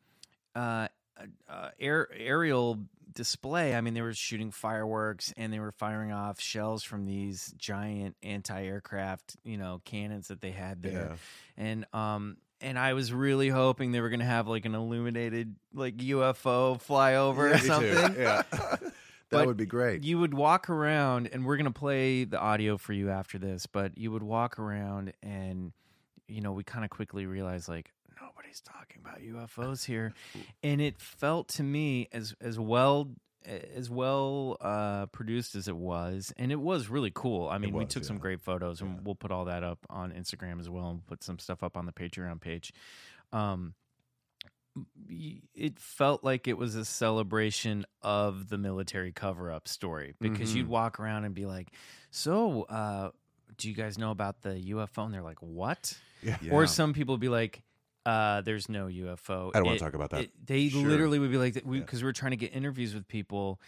[0.55, 0.87] uh,
[1.49, 2.79] uh, air, aerial
[3.13, 3.75] display.
[3.75, 8.15] I mean, they were shooting fireworks and they were firing off shells from these giant
[8.23, 11.15] anti-aircraft, you know, cannons that they had there.
[11.57, 15.55] And um, and I was really hoping they were going to have like an illuminated
[15.73, 17.67] like UFO fly over Yeah, or me too.
[17.67, 18.21] something.
[18.21, 18.91] yeah that
[19.29, 20.03] But would be great.
[20.03, 23.65] You would walk around, and we're gonna play the audio for you after this.
[23.65, 25.71] But you would walk around, and
[26.27, 27.91] you know, we kind of quickly realized like
[28.41, 30.13] nobody's talking about UFOs here,
[30.63, 33.11] and it felt to me as as well
[33.73, 37.49] as well uh, produced as it was, and it was really cool.
[37.49, 38.99] I mean, we was, took some great photos, and Yeah.
[39.03, 41.85] we'll put all that up on Instagram as well, and put some stuff up on
[41.87, 42.71] the Patreon page.
[43.33, 43.73] Um,
[45.55, 50.55] it felt like it was a celebration of the military cover up story because Mhm.
[50.57, 51.71] you'd walk around and be like,
[52.11, 53.11] So, uh,
[53.57, 55.03] do you guys know about the UFO?
[55.05, 55.97] And they're like, What?
[56.21, 57.63] yeah Or some people would be like,
[58.05, 59.51] uh, There's no UFO.
[59.53, 60.21] I don't wanna talk about that.
[60.25, 60.87] it- they Sure.
[60.87, 61.85] literally would be like, Because we, Yeah.
[61.85, 63.59] 'cause we were trying to get interviews with people,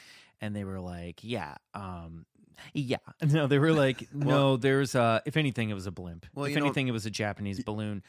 [0.41, 2.25] and they were like, Yeah, um,
[2.73, 2.97] Yeah.
[3.23, 6.25] No, they were like, no, there's uh if anything it was a blimp.
[6.33, 8.03] Well, if you know- anything it was a Japanese balloon.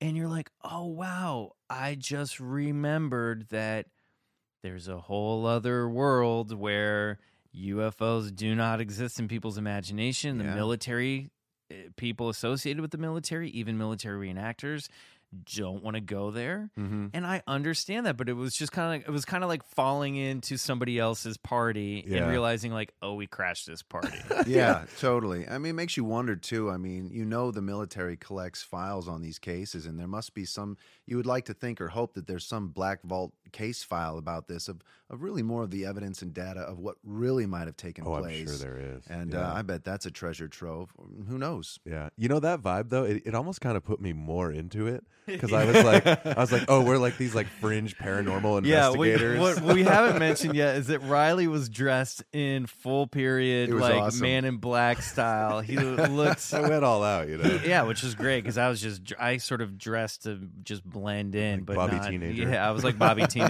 [0.00, 3.86] And you're like, "Oh wow, I just remembered that
[4.62, 7.18] there's a whole other world where
[7.54, 10.38] UFOs do not exist in people's imagination.
[10.38, 10.54] The Yeah.
[10.56, 11.30] military
[11.70, 14.88] uh, people associated with the military, even military reenactors
[15.44, 16.70] don't want to go there.
[16.78, 17.10] Mhm.
[17.12, 19.48] And I understand that, but it was just kind of like, it was kind of
[19.48, 22.18] like falling into somebody else's party Yeah.
[22.18, 24.16] and realizing like, "Oh, we crashed this party."
[24.46, 25.48] yeah, totally.
[25.48, 26.70] I mean, it makes you wonder too.
[26.70, 30.44] I mean, you know, the military collects files on these cases, and there must be
[30.44, 30.76] some.
[31.06, 34.48] You would like to think or hope that there's some black vault case file about
[34.48, 37.76] this of of really more of the evidence and data of what really might have
[37.76, 38.48] taken Oh, I'm place.
[38.48, 39.06] sure there is.
[39.06, 39.50] And Yeah.
[39.50, 40.90] uh, I bet that's a treasure trove.
[41.28, 41.78] Who knows?
[41.84, 43.04] Yeah, you know that vibe though.
[43.04, 46.34] It, it almost kind of put me more into it because I was like, I
[46.40, 48.66] was like, oh, we're like these like fringe paranormal investigators.
[48.66, 49.60] Yeah, we, investigators.
[49.60, 54.20] what we haven't mentioned yet is that Riley was dressed in full period, like awesome.
[54.22, 55.60] Man in Black style.
[55.60, 57.60] He looked, I went all out, you know.
[57.64, 61.34] yeah, which was great because I was just I sort of dressed to just blend
[61.34, 62.48] in, Like but Bobby not- Teenager.
[62.50, 63.43] Yeah, I was like Bobby Teenager,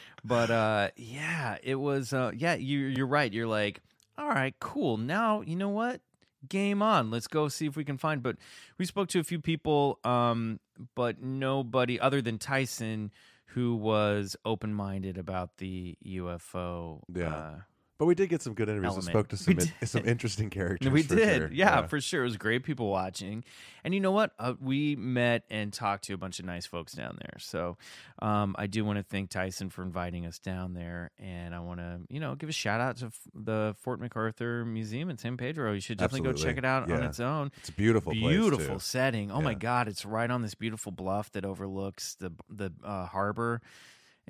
[0.24, 2.12] but uh, yeah, it was.
[2.12, 3.32] Uh, yeah, you you're right.
[3.32, 3.80] You're like,
[4.18, 4.96] all right, cool.
[4.96, 6.00] Now you know what.
[6.48, 7.10] Game on.
[7.10, 8.22] Let's go see if we can find.
[8.22, 8.36] But
[8.78, 10.58] we spoke to a few people, um,
[10.94, 13.10] but nobody other than Tyson
[13.54, 17.00] who was open minded about the UFO.
[17.12, 17.34] Yeah.
[17.34, 17.54] Uh,
[18.00, 18.94] But we did get some good interviews.
[18.96, 19.12] and Element.
[19.12, 20.90] spoke to some in- some interesting characters.
[20.90, 21.50] we did, sure.
[21.52, 22.22] yeah, for sure.
[22.22, 23.44] It was great people watching,
[23.84, 24.32] and you know what?
[24.38, 27.34] Uh, we met and talked to a bunch of nice folks down there.
[27.38, 27.76] So
[28.22, 31.80] um, I do want to thank Tyson for inviting us down there, and I want
[31.80, 35.36] to, you know, give a shout out to f- the Fort MacArthur Museum in San
[35.36, 35.74] Pedro.
[35.74, 37.52] You should definitely go check it out on its own.
[37.58, 39.30] It's a beautiful, place, beautiful setting.
[39.30, 43.60] Oh my God, it's right on this beautiful bluff that overlooks the the uh, harbor.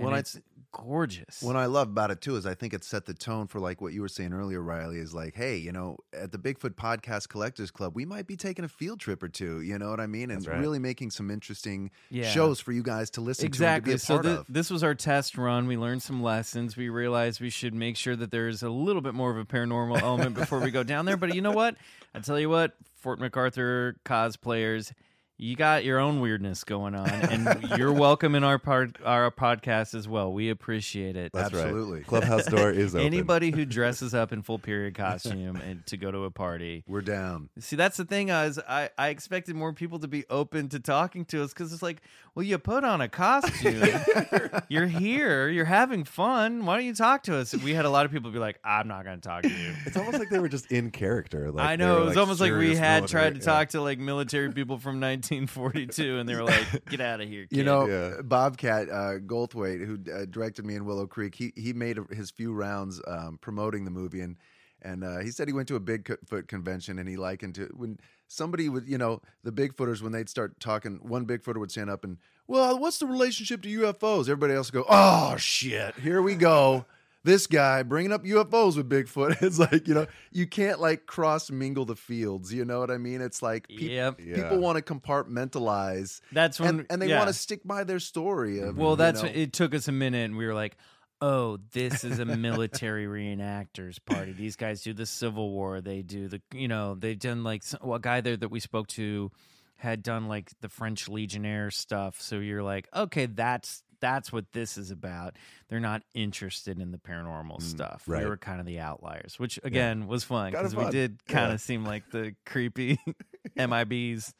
[0.06, 0.38] Well, I- it's
[0.72, 1.42] gorgeous.
[1.42, 3.80] What I love about it too is I think it set the tone for like
[3.80, 4.98] what you were saying earlier, Riley.
[4.98, 8.64] Is like, hey, you know, at the Bigfoot Podcast Collectors Club, we might be taking
[8.64, 9.62] a field trip or two.
[9.62, 10.30] You know what I mean?
[10.30, 10.60] And right.
[10.60, 12.30] really making some interesting Yeah.
[12.30, 13.90] shows for you guys to listen exactly.
[13.90, 14.06] to Exactly.
[14.06, 14.54] So and to be a thi- part of.
[14.54, 15.66] this was our test run.
[15.66, 16.76] We learned some lessons.
[16.76, 20.00] We realized we should make sure that there's a little bit more of a paranormal
[20.00, 21.16] element before we go down there.
[21.16, 21.74] But you know what?
[22.14, 24.92] I tell you what, Fort MacArthur cosplayers.
[25.42, 29.94] You got your own weirdness going on, and you're welcome in our part, our podcast
[29.94, 30.30] as well.
[30.34, 31.32] We appreciate it.
[31.32, 32.00] That's Absolutely.
[32.00, 32.06] right.
[32.06, 33.06] Clubhouse door is open.
[33.06, 37.00] Anybody who dresses up in full period costume and to go to a party, We're
[37.00, 37.48] down.
[37.58, 38.28] See, that's the thing.
[38.28, 41.82] Is I I expected more people to be open to talking to us because it's
[41.82, 42.02] like,
[42.34, 43.82] well, you put on a costume,
[44.68, 46.66] you're here, you're having fun.
[46.66, 47.54] Why don't you talk to us?
[47.54, 49.72] We had a lot of people be like, I'm not going to talk to you.
[49.86, 51.50] It's almost like they were just in character.
[51.50, 53.52] Like I know it was like, almost like we had military- tried to yeah.
[53.52, 55.00] talk to like military people from
[55.30, 57.56] 1942, and they were like, "Get out of here, kid.
[57.56, 58.22] You know, Yeah.
[58.22, 62.30] Bobcat uh, Goldthwait, who uh, directed me in Willow Creek, he he made a, his
[62.30, 64.36] few rounds um, promoting the movie, and
[64.82, 67.98] and uh, he said he went to a Bigfoot convention, and he likened to when
[68.30, 72.04] somebody would, you know, the Bigfooters when they'd start talking, one Bigfooter would stand up
[72.04, 72.16] and,
[72.46, 74.22] well, what's the relationship to UFOs?
[74.22, 76.86] Everybody else would go, oh shit, here we go.
[77.22, 79.42] This guy bringing up UFOs with Bigfoot.
[79.42, 82.52] It's like you know you can't like cross mingle the fields.
[82.52, 83.20] You know what I mean?
[83.20, 84.20] It's like peop- Yep.
[84.24, 84.34] Yeah.
[84.36, 87.18] people want to compartmentalize That's when and, and they yeah.
[87.18, 88.60] want to stick by their story.
[88.60, 90.76] Of, Well, you that's know, what, it took us a minute, and we were like,
[91.20, 94.32] "Oh, this is a military reenactors party.
[94.32, 95.80] These guys do the Civil War.
[95.80, 98.86] They do the, you know, they've done like well, a guy there that we spoke
[98.88, 99.30] to
[99.76, 102.20] had done like the French Legionnaire stuff.
[102.20, 105.36] So you're like, okay, that's that's what this is about.
[105.68, 108.02] They're not interested in the paranormal stuff.
[108.06, 108.22] right.
[108.24, 111.54] We were kind of the outliers, which again was fun because we did kind Yeah.
[111.54, 112.98] of seem like the creepy
[113.58, 114.32] MIBs.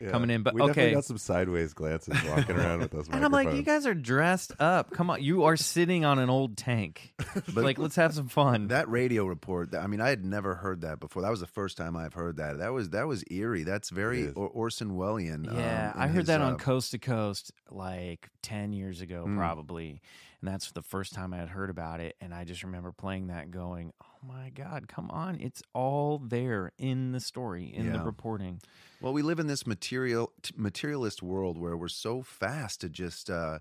[0.00, 0.10] Yeah.
[0.10, 0.94] coming in, but we definitely okay.
[0.94, 3.08] got some sideways glances walking around with those.
[3.12, 4.90] And I'm like, you guys are dressed up.
[4.90, 7.14] Come on, you are sitting on an old tank.
[7.54, 8.68] like, let's have some fun.
[8.68, 9.74] that radio report.
[9.74, 11.22] I mean, I had never heard that before.
[11.22, 12.58] That was the first time I've heard that.
[12.58, 13.62] That was that was eerie.
[13.62, 15.46] That's very or- Orson Wellesian.
[15.46, 19.24] yeah, um, I heard his, that on uh, Coast to Coast like ten years ago,
[19.26, 19.36] Mm.
[19.38, 20.02] probably,
[20.42, 22.16] and that's the first time I had heard about it.
[22.20, 25.38] And I just remember playing that, going, "Oh my god, come on!
[25.40, 28.60] It's all there in the story, in the reporting."
[29.00, 33.30] Well, we live in this material t- materialist world where we're so fast to just
[33.30, 33.60] uh,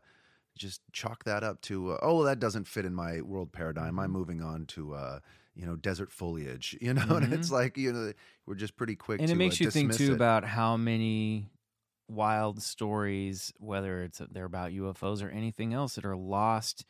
[0.58, 4.00] just chalk that up to uh, oh, that doesn't fit in my world paradigm.
[4.00, 5.20] I'm moving on to uh,
[5.56, 6.78] you know desert foliage.
[6.86, 8.14] You know, and it's like you know
[8.46, 9.18] we're just pretty quick.
[9.18, 9.24] Mm-hmm.
[9.24, 10.16] and to, it makes uh, you think too it.
[10.16, 11.50] about how many
[12.08, 16.86] wild stories, whether it's they're about UFOs or anything else, that are lost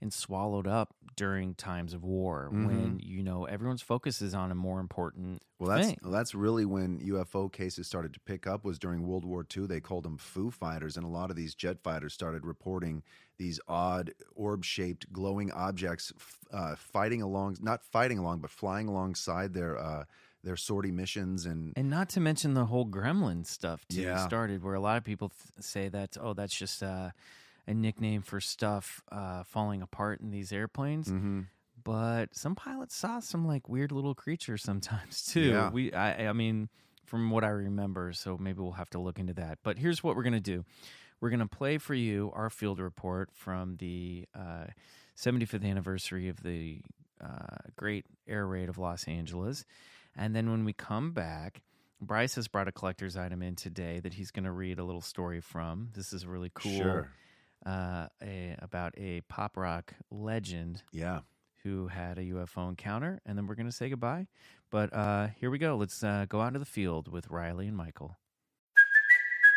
[0.00, 4.54] and swallowed up during times of war when you know everyone's focus is on a
[4.54, 5.98] more important Well, that's thing.
[6.02, 8.64] that's really when UFO cases started to pick up.
[8.64, 9.66] Was during World War II.
[9.66, 13.02] They called them Foo Fighters, and a lot of these jet fighters started reporting
[13.36, 16.12] these odd orb-shaped glowing objects
[16.52, 20.04] uh, fighting along, not fighting along, but flying alongside their uh,
[20.42, 21.44] their sortie missions.
[21.44, 24.26] And And not to mention the whole gremlin stuff too Yeah.
[24.26, 27.10] started where a lot of people th- say that oh that's just uh,
[27.70, 31.08] a nickname for stuff uh, falling apart in these airplanes.
[31.08, 31.46] Mhm.
[31.82, 35.50] But some pilots saw some like weird little creatures sometimes too.
[35.50, 35.70] Yeah.
[35.70, 36.68] We I, I mean
[37.06, 39.58] from what I remember, so maybe we'll have to look into that.
[39.62, 40.64] But here's what we're gonna do.
[41.20, 44.66] We're gonna play for you our field report from the uh,
[45.16, 46.80] 75th anniversary of the
[47.20, 49.64] uh, Great Air Raid of Los Angeles.
[50.16, 51.62] And then when we come back,
[52.00, 55.02] Bryce has brought a collector's item in today that he's going to read a little
[55.02, 55.90] story from.
[55.94, 56.78] This is really cool.
[56.78, 57.10] Sure.
[57.66, 61.20] Uh, a, about a pop rock legend yeah,
[61.62, 63.20] who had a UFO encounter.
[63.26, 64.28] And then we're going to say goodbye.
[64.70, 65.76] But uh, here we go.
[65.76, 68.16] Let's uh, go out to the field with Riley and Michael.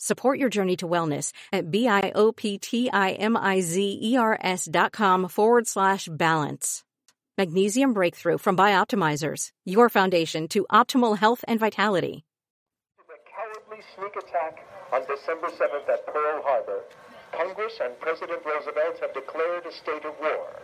[0.00, 6.84] Support your journey to wellness at B-I-O-P-T-I-M-I-Z-E-R-S dot com forward slash balance.
[7.36, 12.24] Magnesium Breakthrough from Bioptimizers, your foundation to optimal health and vitality.
[13.34, 16.84] cowardly sneak attack on December 7th at Pearl Harbor,
[17.32, 20.62] Congress and President Roosevelt have declared a state of war.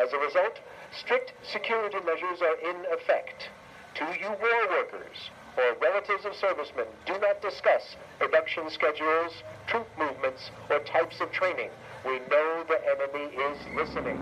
[0.00, 0.58] As a result,
[1.04, 3.50] strict security measures are in effect.
[3.96, 9.32] To you war workers or relatives of servicemen, do not discuss production schedules,
[9.66, 11.70] troop movements, or types of training.
[12.04, 14.18] We know the enemy is listening.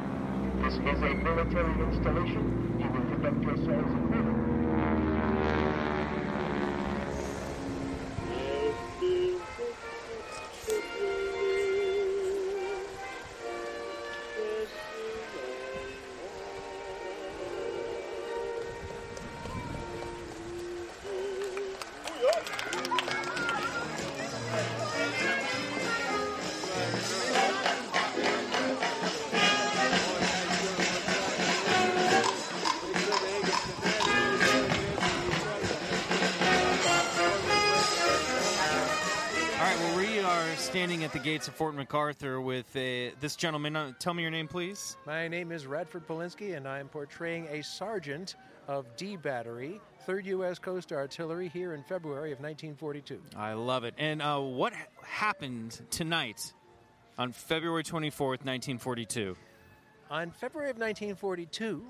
[0.62, 2.42] This is a military installation.
[2.80, 3.97] You will conduct yourselves
[41.28, 43.76] gates of Fort MacArthur with uh, this gentleman.
[43.76, 44.96] Uh, tell me your name, please.
[45.04, 50.58] My name is Radford Polinsky, and I'm portraying a sergeant of D Battery, 3rd U.S.
[50.58, 53.20] Coast Artillery, here in February of 1942.
[53.36, 53.92] I love it.
[53.98, 54.72] And uh, what
[55.02, 56.54] happened tonight
[57.18, 59.36] on February 24th, 1942?
[60.10, 61.84] On February of 1942,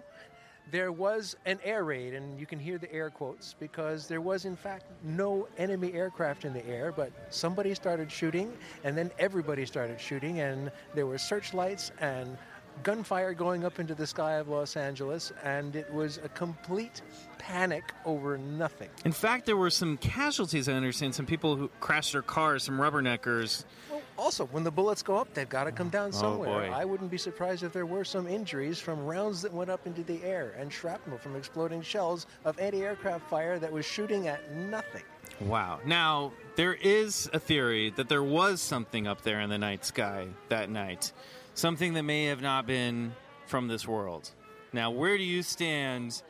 [0.71, 4.45] there was an air raid, and you can hear the air quotes because there was,
[4.45, 8.53] in fact, no enemy aircraft in the air, but somebody started shooting,
[8.85, 12.37] and then everybody started shooting, and there were searchlights and
[12.83, 17.03] gunfire going up into the sky of Los Angeles, and it was a complete
[17.39, 18.89] panic over nothing.
[19.05, 21.15] In fact, there were some casualties, I understand.
[21.15, 23.65] Some people who crashed their cars, some rubberneckers.
[23.91, 26.49] Well, also, when the bullets go up, they've got to come down Oh, somewhere.
[26.69, 26.75] boy.
[26.75, 30.03] I wouldn't be surprised if there were some injuries from rounds that went up into
[30.03, 34.53] the air and shrapnel from exploding shells of anti aircraft fire that was shooting at
[34.53, 35.05] nothing.
[35.41, 35.79] Wow.
[35.87, 40.27] Now, there is a theory that there was something up there in the night sky
[40.49, 41.13] that night.
[41.55, 43.13] Something that may have not been
[43.47, 44.31] from this world.
[44.73, 46.23] Now, where do you stand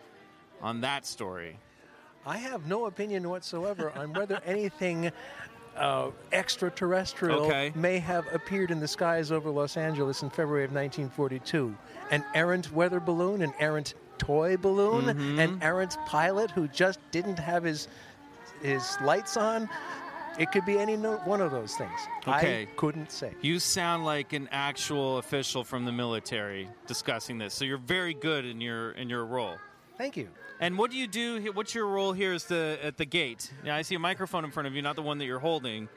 [0.60, 1.58] on that story?
[2.26, 5.10] I have no opinion whatsoever on whether anything
[5.78, 7.72] uh, extraterrestrial Okay.
[7.74, 11.74] may have appeared in the skies over Los Angeles in February of 1942.
[12.10, 15.38] An errant weather balloon, an errant toy balloon, Mhm.
[15.38, 17.88] an errant pilot who just didn't have his
[18.62, 19.68] his lights on.
[20.36, 22.00] It could be any no, one of those things.
[22.26, 22.62] Okay.
[22.62, 23.32] I couldn't say.
[23.40, 27.54] You sound like an actual official from the military discussing this.
[27.54, 29.58] So you're very good in your in your role.
[29.98, 30.28] Thank you.
[30.60, 31.36] And what do you do?
[31.36, 32.32] he- What's your role here?
[32.32, 33.52] Is the at the gate?
[33.64, 35.88] Yeah, I see a microphone in front of you, not the one that you're holding.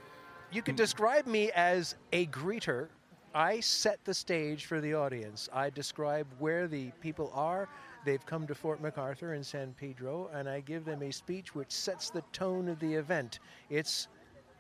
[0.51, 2.89] You could describe me as a greeter.
[3.33, 5.47] I set the stage for the audience.
[5.53, 7.69] I describe where the people are.
[8.03, 11.71] They've come to Fort MacArthur in San Pedro, and I give them a speech which
[11.71, 13.39] sets the tone of the event.
[13.69, 14.09] It's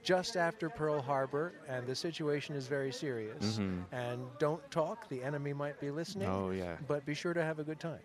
[0.03, 3.57] just after Pearl Harbor, and the situation is very serious.
[3.59, 3.83] Mhm.
[3.91, 6.29] And don't talk, the enemy might be listening.
[6.29, 6.77] Oh, yeah.
[6.87, 7.99] But be sure to have a good time.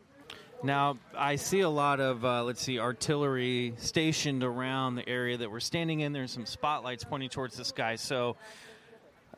[0.62, 5.50] Now I see a lot of uh, let's see artillery stationed around the area that
[5.50, 6.12] we're standing in.
[6.12, 7.96] There's some spotlights pointing towards the sky.
[7.96, 8.36] So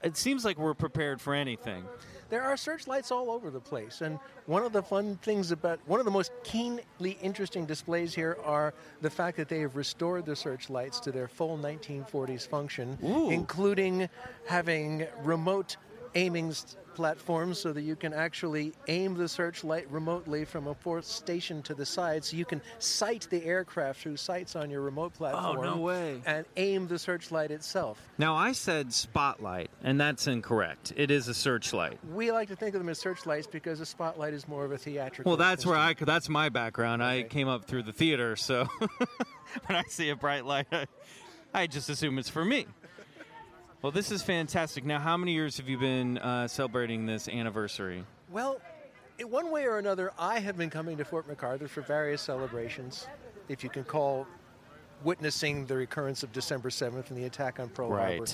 [0.02, 1.84] it seems like we're prepared for anything.
[2.30, 5.98] There are searchlights all over the place, and one of the fun things about one
[5.98, 10.36] of the most keenly interesting displays here are the fact that they have restored the
[10.36, 12.98] searchlights to their full 1940s function,
[13.30, 14.10] including
[14.46, 15.78] having remote
[16.14, 16.54] aiming
[16.98, 21.72] platforms so that you can actually aim the searchlight remotely from a fourth station to
[21.72, 25.58] the side, so you can sight the aircraft through sights on your remote platform.
[25.58, 26.20] Oh, no way.
[26.26, 28.02] And aim the searchlight itself.
[28.18, 30.92] Now I said spotlight, and that's incorrect.
[30.96, 32.00] It is a searchlight.
[32.12, 34.78] We like to think of them as searchlights because a spotlight is more of a
[34.78, 35.30] theatrical.
[35.30, 37.00] Well, that's where I that's my background.
[37.00, 38.64] I came up through the theater, so
[39.66, 40.86] when I see a bright light, I,
[41.54, 42.66] I just assume it's for me.
[43.80, 44.84] Well, this is fantastic.
[44.84, 48.04] Now, how many years have you been uh, celebrating this anniversary?
[48.28, 48.60] Well,
[49.20, 53.06] in one way or another, I have been coming to Fort MacArthur for various celebrations,
[53.48, 54.26] if you can call
[55.04, 58.24] witnessing the recurrence of December 7th and the attack on Pearl Harbor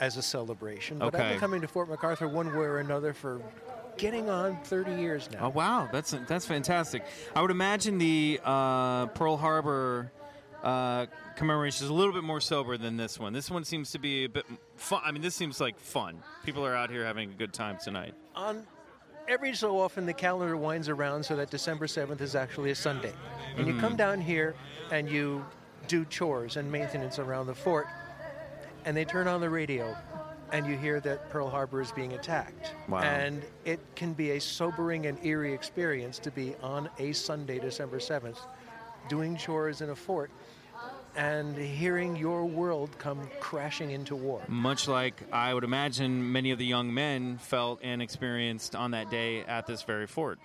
[0.00, 0.98] as a celebration.
[0.98, 3.40] But I've been coming to Fort MacArthur one way or another for
[3.98, 5.46] getting on 30 years now.
[5.46, 7.04] Oh wow, that's that's fantastic.
[7.36, 10.10] I would imagine the uh, Pearl Harbor
[10.62, 11.06] uh,
[11.36, 13.32] commemoration is a little bit more sober than this one.
[13.32, 14.44] This one seems to be a bit
[14.76, 15.00] fun.
[15.04, 16.22] I mean, this seems like fun.
[16.44, 18.14] People are out here having a good time tonight.
[18.36, 18.64] On
[19.28, 23.12] every so often, the calendar winds around so that December 7th is actually a Sunday.
[23.56, 23.80] And you Mhm.
[23.80, 24.54] come down here
[24.90, 25.44] and you
[25.88, 27.86] do chores and maintenance around the fort,
[28.84, 29.96] and they turn on the radio,
[30.52, 32.74] and you hear that Pearl Harbor is being attacked.
[32.88, 33.00] Wow.
[33.00, 37.98] And it can be a sobering and eerie experience to be on a Sunday, December
[37.98, 38.38] 7th,
[39.08, 40.30] doing chores in a fort
[41.16, 44.42] and hearing your world come crashing into war.
[44.48, 49.10] Much like I would imagine many of the young men felt and experienced on that
[49.10, 50.38] day at this very fort.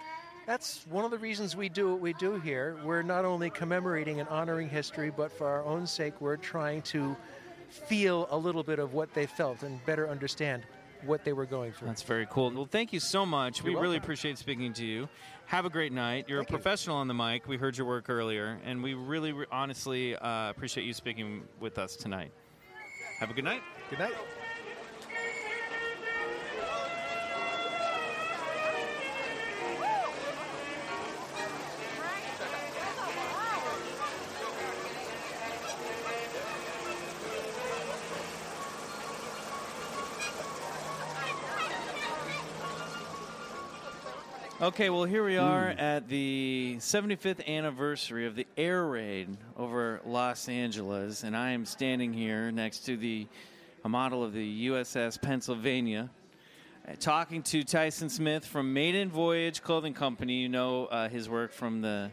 [0.45, 2.77] That's one of the reasons we do what we do here.
[2.83, 7.15] We're not only commemorating and honoring history, but for our own sake, we're trying to
[7.69, 10.63] feel a little bit of what they felt and better understand
[11.05, 11.89] what they were going through.
[11.89, 12.49] That's very cool.
[12.51, 13.61] Well, thank you so much.
[13.61, 14.05] we You're really welcome.
[14.05, 15.09] appreciate speaking to you.
[15.47, 16.25] Have a great night.
[16.27, 17.47] You're a professional on the mic.
[17.47, 21.77] We heard your work earlier, and we really, re- honestly uh, appreciate you speaking with
[21.77, 22.33] us tonight.
[23.21, 23.61] Have a good night.
[23.89, 24.13] Good night.
[44.59, 50.49] Okay, well, here we are at the 75th anniversary of the air raid over Los
[50.49, 53.27] Angeles, and I am standing here next to the
[53.85, 56.09] a model of the USS Pennsylvania,
[56.87, 60.41] uh, talking to Tyson Smith from Maiden Voyage Clothing Company.
[60.41, 62.09] You know uh, his work from the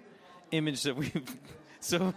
[0.51, 1.37] image that we've
[1.81, 2.13] so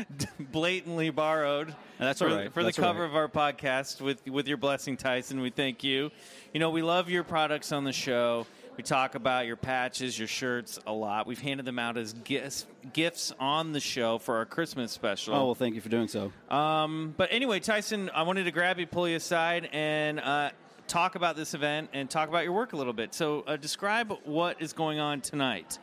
[0.38, 1.74] blatantly borrowed.
[1.98, 2.52] That's for, right.
[2.52, 3.08] for That's the cover right.
[3.08, 5.40] of our podcast with with your blessing, Tyson.
[5.40, 6.10] We thank you.
[6.52, 8.46] You know, we love your products on the show.
[8.76, 11.26] We talk about your patches, your shirts a lot.
[11.26, 15.34] We've handed them out as gifts, gifts on the show for our Christmas special.
[15.34, 16.32] Oh well, thank you for doing so.
[16.48, 20.50] Um, but anyway, Tyson, I wanted to grab you, pull you aside, and uh,
[20.88, 23.12] talk about this event and talk about your work a little bit.
[23.12, 25.78] So, uh, describe what is going on tonight.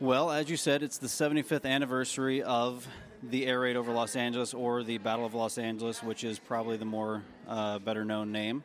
[0.00, 2.88] Well, as you said, it's the 75th anniversary of
[3.22, 6.76] the air raid over Los Angeles, or the Battle of Los Angeles, which is probably
[6.78, 8.64] the more uh, better known name.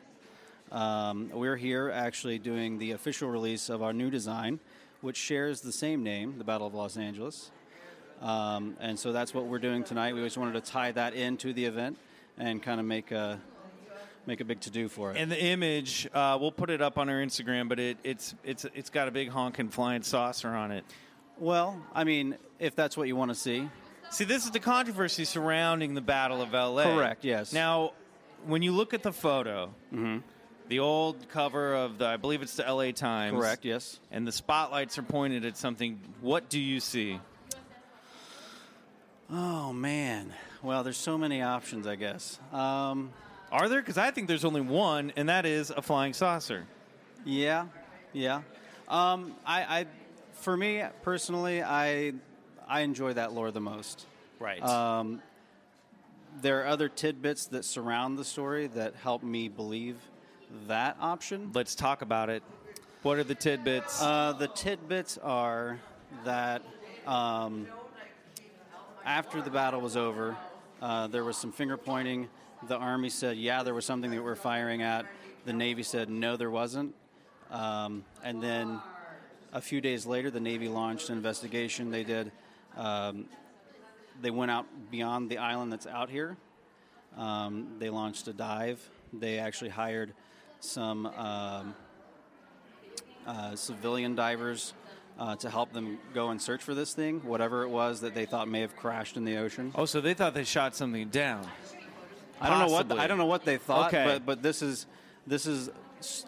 [0.70, 4.60] Um, we're here actually doing the official release of our new design,
[5.00, 7.50] which shares the same name, the Battle of Los Angeles.
[8.20, 10.14] Um, and so that's what we're doing tonight.
[10.14, 11.98] We just wanted to tie that into the event
[12.38, 13.40] and kind of make a
[14.26, 15.16] make a big to do for it.
[15.16, 18.66] And the image, uh, we'll put it up on our Instagram, but it, it's it's
[18.74, 20.84] it's got a big honking flying saucer on it.
[21.38, 23.68] Well, I mean, if that's what you want to see,
[24.10, 26.82] See, this is the controversy surrounding the Battle of L.A.
[26.82, 27.52] Correct, yes.
[27.52, 27.92] Now,
[28.44, 29.72] when you look at the photo,
[30.70, 32.92] the old cover of the, I believe it's the L.A.
[32.92, 33.36] Times.
[33.36, 33.98] Correct, yes.
[34.12, 35.98] And the spotlights are pointed at something.
[36.20, 37.18] What do you see?
[39.28, 40.32] Oh man.
[40.62, 42.38] Well, there's so many options, I guess.
[42.52, 43.10] Um,
[43.50, 43.80] Are there?
[43.80, 46.66] Because I think there's only one, and that is a flying saucer.
[47.24, 47.66] Yeah,
[48.12, 48.42] yeah.
[48.88, 49.86] Um, I, I,
[50.34, 52.12] for me personally, I,
[52.68, 54.06] I enjoy that lore the most.
[54.38, 54.62] Right.
[54.62, 55.20] Um,
[56.40, 59.96] there are other tidbits that surround the story that help me believe
[60.66, 61.50] that option.
[61.54, 62.42] Let's talk about it.
[63.02, 64.02] What are the tidbits?
[64.02, 65.80] Uh, the tidbits are
[66.24, 66.62] that
[67.06, 67.66] um,
[69.04, 70.36] after the battle was over,
[70.82, 72.28] uh, there was some finger pointing.
[72.68, 75.06] The Army said, yeah, there was something that we're firing at.
[75.46, 76.94] The Navy said, no, there wasn't.
[77.50, 78.80] Um, and then
[79.52, 81.90] a few days later, the Navy launched an investigation.
[81.90, 82.30] They did.
[82.76, 83.26] Um,
[84.20, 86.36] they went out beyond the island that's out here.
[87.16, 88.86] Um, they launched a dive.
[89.12, 90.12] They actually hired
[90.60, 91.74] some um,
[93.26, 94.74] uh, civilian divers
[95.18, 98.26] uh, to help them go and search for this thing, whatever it was that they
[98.26, 99.72] thought may have crashed in the ocean.
[99.74, 101.46] Oh, so they thought they shot something down.
[102.40, 102.98] I don't know what Possibly.
[103.04, 104.04] I don't know what they thought, Okay.
[104.04, 104.86] but but this is
[105.26, 105.68] this is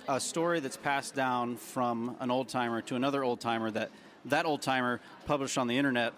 [0.06, 3.90] a story that's passed down from an old timer to another old timer that
[4.26, 6.12] that old timer published on the internet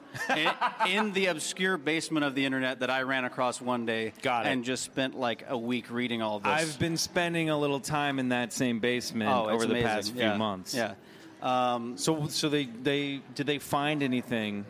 [0.87, 4.13] in, the obscure basement of the internet that I ran across one day.
[4.23, 4.51] Got it.
[4.51, 6.53] And just spent like a week reading all this.
[6.53, 9.89] I've been spending a little time in that same basement Oh, over the amazing.
[9.89, 10.37] past few Yeah.
[10.37, 10.75] months.
[10.75, 10.95] Yeah.
[11.43, 14.65] Um, so, so they they did they find anything?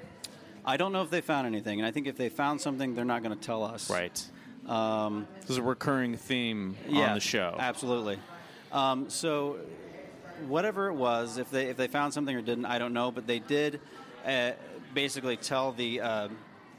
[0.65, 3.05] I don't know if they found anything, and I think if they found something, they're
[3.05, 3.91] not going to tell us.
[3.91, 4.25] Right.
[4.67, 7.55] Um, this is a recurring theme yeah, on the show.
[7.59, 8.19] Absolutely.
[8.73, 9.59] Um, so,
[10.49, 13.11] whatever it was, if they if they found something or didn't, I don't know.
[13.11, 13.81] But they did
[14.27, 14.53] uh,
[14.93, 16.29] basically tell the uh,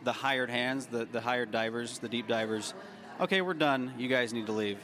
[0.03, 2.73] the hired hands, the the hired divers, the deep divers,
[3.19, 3.93] okay, we're done.
[3.97, 4.77] You guys need to leave.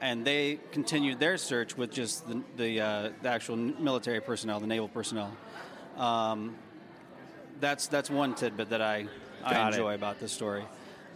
[0.00, 4.66] And they continued their search with just the the, uh, the actual military personnel, the
[4.66, 5.34] naval personnel.
[5.96, 6.56] Um,
[7.60, 9.06] that's that's one tidbit that I
[9.42, 9.76] I Got it.
[9.76, 10.64] enjoy about this story.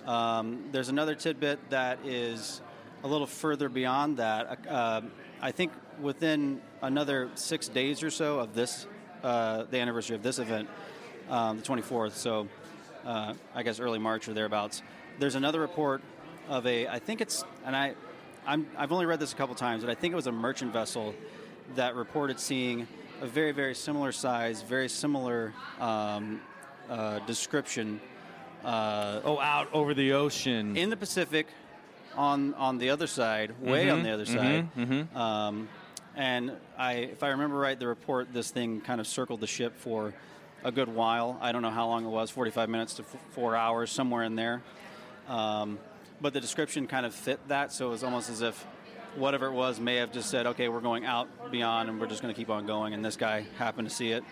[0.07, 2.63] Um, there's another tidbit that is
[3.05, 4.67] a little further beyond that.
[4.67, 5.03] Uh,
[5.43, 8.87] I think within another six days or so of this,
[9.23, 10.69] uh, the anniversary of this event,
[11.29, 12.13] um, the 24th.
[12.13, 12.49] So
[13.05, 14.83] uh, I guess early March or thereabouts.
[15.19, 16.03] There's another report
[16.49, 16.87] of a.
[16.89, 17.95] I think it's and I,
[18.47, 20.73] I'm, I've only read this a couple times, but I think it was a merchant
[20.73, 21.15] vessel
[21.77, 22.89] that reported seeing
[23.21, 26.41] a very very similar size, very similar um,
[26.89, 28.01] uh, description.
[28.65, 31.47] Uh, oh, out over the ocean in the Pacific,
[32.17, 34.69] on on the other side, way Mhm, on the other mhm, side.
[34.77, 35.17] mhm.
[35.17, 35.69] Um,
[36.17, 39.79] and I, if I remember right, the report, this thing kind of circled the ship
[39.79, 40.13] for
[40.65, 41.39] a good while.
[41.41, 44.35] I don't know how long it was, 45 minutes to f- four hours, somewhere in
[44.37, 44.63] there.
[45.29, 45.79] Um,
[46.21, 48.63] but the description kind of fit that, so it was almost as if
[49.17, 52.23] whatever it was may have just said, okay, we're going out beyond and we're just
[52.23, 52.93] going to keep on going.
[52.95, 54.23] And this guy happened to see it.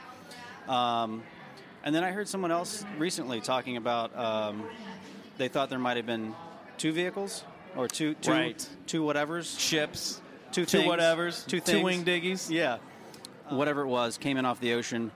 [0.69, 1.23] Um,
[1.85, 4.65] and then I heard someone else recently talking about um,
[5.39, 6.35] they thought there might have been
[6.77, 7.45] two vehicles
[7.77, 8.69] or two, two, Right.
[8.87, 10.21] two whatevers, ships,
[10.53, 12.51] two, two things, whatevers, two, two wing diggies.
[12.51, 12.79] Yeah,
[13.49, 15.11] whatever it was came in off the ocean,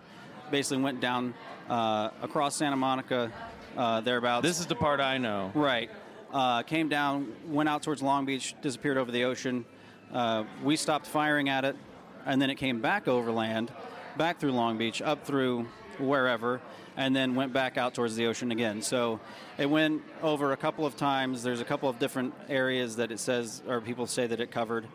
[0.51, 1.35] basically went down
[1.69, 3.33] uh, across Santa Monica,
[3.77, 4.43] uh, thereabouts.
[4.47, 5.51] This is the part I know.
[5.55, 5.91] Right.
[6.33, 9.67] Uh, came down, went out towards Long Beach, disappeared over the ocean.
[10.13, 11.77] Uh, we stopped firing at it,
[12.25, 13.71] and then it came back overland,
[14.17, 15.67] back through Long Beach, up through
[15.99, 16.61] wherever,
[16.97, 18.81] and then went back out towards the ocean again.
[18.83, 19.21] So
[19.59, 21.43] it went over a couple of times.
[21.43, 24.87] There's a couple of different areas that it says, or people say that it covered.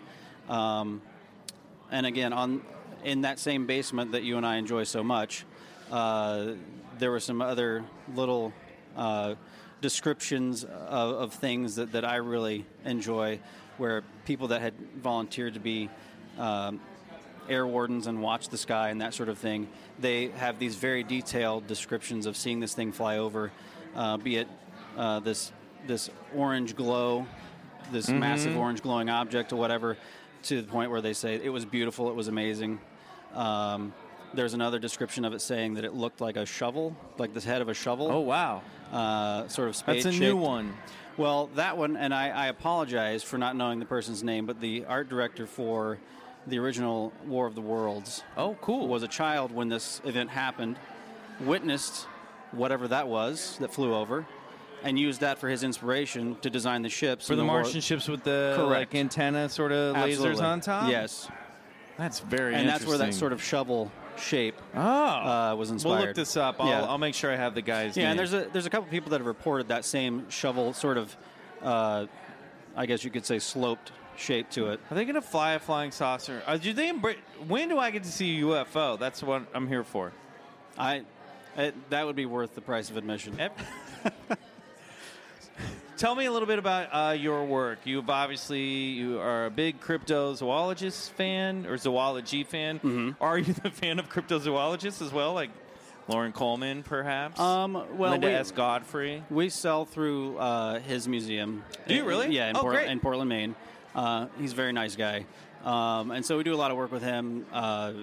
[0.50, 1.02] Um,
[1.92, 2.62] and again, on
[3.04, 5.46] in that same basement that you and I enjoy so much,
[5.92, 6.54] uh,
[7.00, 7.84] there were some other
[8.16, 8.52] little
[8.96, 9.36] uh,
[9.82, 13.40] descriptions of, of things that, that I really enjoy,
[13.78, 15.90] where people that had volunteered to be
[16.40, 16.82] um,
[17.48, 19.68] air wardens and watch the sky and that sort of thing,
[20.00, 23.52] they have these very detailed descriptions of seeing this thing fly over,
[23.96, 24.48] uh, be it
[24.98, 25.52] uh, this
[25.86, 27.26] this orange glow,
[27.92, 28.20] this Mhm.
[28.20, 29.96] massive orange glowing object or whatever,
[30.44, 32.80] to the point where they say it was beautiful, it was amazing.
[33.34, 33.94] Um,
[34.34, 37.62] there's another description of it saying that it looked like a shovel, like the head
[37.62, 38.12] of a shovel.
[38.12, 38.62] Oh wow!
[38.92, 40.74] Uh, sort of spade That's a new one.
[41.18, 44.86] Well, that one, and I, I apologize for not knowing the person's name, but the
[44.86, 45.98] art director for
[46.46, 48.24] the original War of the Worlds.
[48.38, 48.88] Oh, cool.
[48.88, 50.78] Was a child when this event happened,
[51.40, 52.06] witnessed
[52.52, 54.28] whatever that was that flew over,
[54.88, 58.08] and used that for his inspiration to design the ships For the war- Martian ships
[58.08, 58.94] with the Correct.
[58.94, 60.90] like antenna sort of lasers on top.
[60.90, 61.30] Yes.
[61.98, 65.92] That's very and that's where that sort of shovel shape Oh, uh, was inspired.
[65.98, 66.56] We'll look this up.
[66.60, 66.84] I'll, Yeah.
[66.86, 68.12] I'll make sure I have the guy's Yeah, name.
[68.12, 71.16] and there's a there's a couple people that have reported that same shovel sort of,
[71.62, 72.06] uh,
[72.76, 74.80] I guess you could say sloped shape to it.
[74.90, 76.42] Are they going to fly a flying saucer?
[76.48, 77.18] Uh, do they embra-
[77.48, 78.98] when do I get to see a UFO?
[78.98, 80.14] That's what I'm here for.
[80.78, 81.04] I
[81.58, 83.38] it, that would be worth the price of admission.
[85.98, 87.80] Tell me a little bit about uh, your work.
[87.84, 92.78] You've obviously you are a big cryptozoologist fan or zoology fan.
[92.80, 93.12] Mm-hmm.
[93.24, 95.50] Are you the fan of cryptozoologists as well, like
[96.08, 97.40] Loren Coleman, perhaps?
[97.40, 98.52] Um, well, Linda we- S.
[98.52, 99.24] Godfrey.
[99.32, 101.64] We sell through uh, his museum.
[101.88, 102.30] Do you really?
[102.36, 103.56] Yeah, in, Oh, Port- in Portland, Maine.
[103.96, 105.26] Uh, he's a very nice guy,
[105.66, 107.48] um, and so we do a lot of work with him.
[107.52, 107.94] Uh,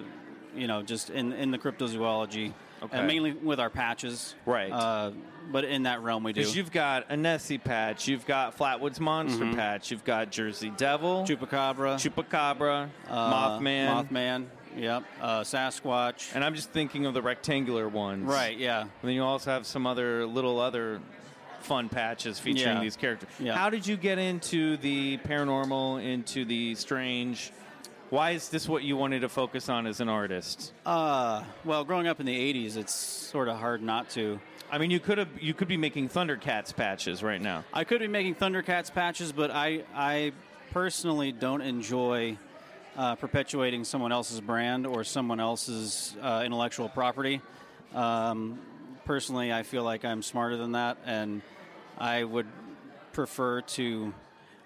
[0.56, 2.98] you know, just in in the cryptozoology, Okay.
[2.98, 4.34] and mainly with our patches.
[4.44, 4.72] Right.
[5.50, 6.40] But in that realm, we do.
[6.40, 9.54] Because you've got a Nessie patch, you've got Flatwoods Monster Mhm.
[9.56, 14.46] patch, you've got Jersey Devil, Chupacabra, Chupacabra, Uh, Mothman, Mothman.
[14.76, 15.04] Yep.
[15.20, 16.34] Uh, Sasquatch.
[16.34, 18.24] And I'm just thinking of the rectangular ones.
[18.24, 18.80] Right, yeah.
[18.80, 21.00] And then you also have some other little other
[21.60, 22.82] fun patches featuring Yeah.
[22.82, 23.28] these characters.
[23.38, 23.54] Yeah.
[23.56, 27.52] How did you get into the paranormal, into the strange?
[28.10, 30.72] Why is this what you wanted to focus on as an artist?
[30.84, 34.40] Uh, well, growing up in the '80s, it's sort of hard not to.
[34.74, 37.62] I mean, you could have you could be making Thundercats patches right now.
[37.72, 40.32] I could be making Thundercats patches, but I I
[40.72, 42.36] personally don't enjoy
[42.96, 47.40] uh, perpetuating someone else's brand or someone else's uh, intellectual property.
[47.94, 48.58] Um,
[49.04, 51.42] personally, I feel like I'm smarter than that, and
[51.96, 52.48] I would
[53.12, 54.12] prefer to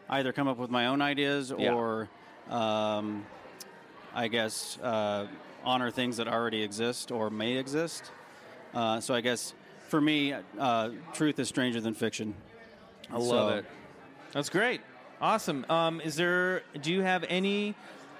[0.08, 1.74] either come up with my own ideas Yeah.
[1.74, 2.08] or,
[2.48, 3.26] um,
[4.14, 5.26] I guess, uh,
[5.66, 8.10] honor things that already exist or may exist.
[8.72, 9.52] Uh, so I guess
[9.88, 12.34] for me, uh, truth is stranger than fiction.
[13.10, 13.64] I love So- it.
[14.32, 14.82] That's great.
[15.20, 15.64] Awesome.
[15.68, 16.62] Um, is there?
[16.80, 17.74] Do you have any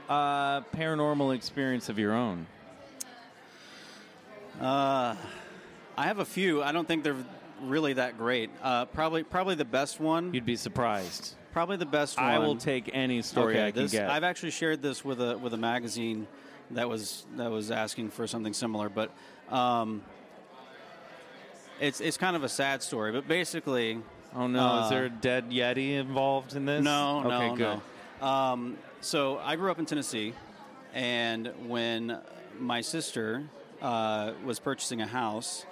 [0.08, 2.46] uh, paranormal experience of your own?
[4.60, 5.14] Uh,
[5.96, 6.62] I have a few.
[6.62, 7.24] I don't think they're
[7.62, 8.50] really that great.
[8.62, 10.32] Uh, probably, probably the best one.
[10.34, 11.34] You'd be surprised.
[11.52, 12.26] Probably the best one.
[12.26, 14.10] I will take any story okay, I can this, get.
[14.10, 16.26] I've actually shared this with a with a magazine
[16.72, 19.10] that was that was asking for something similar, but
[19.50, 20.02] um,
[21.80, 23.12] it's it's kind of a sad story.
[23.12, 24.00] But basically,
[24.34, 26.82] oh no, uh, is there a dead Yeti involved in this?
[26.82, 27.80] No, no, okay, good.
[28.20, 28.26] no.
[28.26, 30.34] Um, so I grew up in Tennessee,
[30.94, 32.18] and when
[32.58, 33.44] my sister
[33.80, 35.64] uh, was purchasing a house,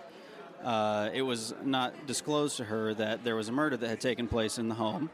[0.62, 4.28] uh, it was not disclosed to her that there was a murder that had taken
[4.28, 5.10] place in the home.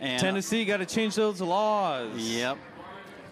[0.00, 2.16] And Tennessee got to change those laws.
[2.16, 2.58] Yep.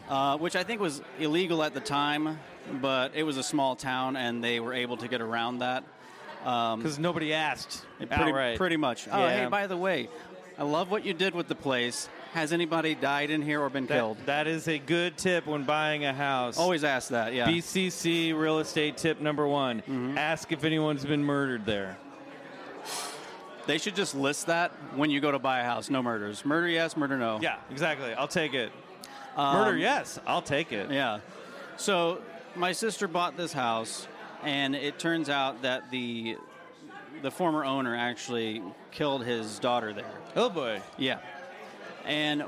[0.09, 2.39] Uh, which I think was illegal at the time,
[2.81, 5.85] but it was a small town, and they were able to get around that.
[6.43, 7.85] Because nobody asked.
[7.99, 9.09] Pretty, pretty much.
[9.11, 10.09] Oh, hey, by the way,
[10.59, 12.09] I love what you did with the place.
[12.35, 14.17] Has anybody died in here or been That- killed?
[14.27, 16.57] that is a good tip when buying a house.
[16.59, 17.47] Always ask that, yeah.
[17.47, 20.17] BCC real estate tip number one: Mm-hmm.
[20.19, 21.99] ask if anyone's been murdered there.
[23.67, 25.89] They should just list that when you go to buy a house.
[25.89, 26.45] No murders.
[26.45, 26.97] Murder, yes.
[26.97, 27.39] Murder, no.
[27.41, 28.13] Yeah, exactly.
[28.15, 28.73] I'll take it.
[29.37, 30.19] Um, Murder, yes.
[30.27, 30.91] I'll take it.
[30.91, 31.21] Yeah.
[31.77, 32.19] So
[32.57, 34.09] my sister bought this house,
[34.43, 36.37] and it turns out that the
[37.23, 40.11] the former owner actually killed his daughter there.
[40.35, 40.81] Oh boy.
[40.99, 41.19] Yeah.
[42.05, 42.43] And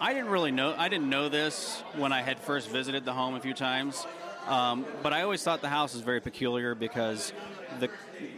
[0.00, 0.74] I didn't really know.
[0.76, 4.06] I didn't know this when I had first visited the home a few times.
[4.46, 7.32] Um, but I always thought the house was very peculiar because
[7.80, 7.90] the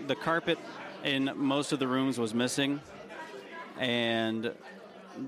[0.07, 0.59] the carpet
[1.05, 2.81] in most of the rooms was missing,
[3.79, 4.53] and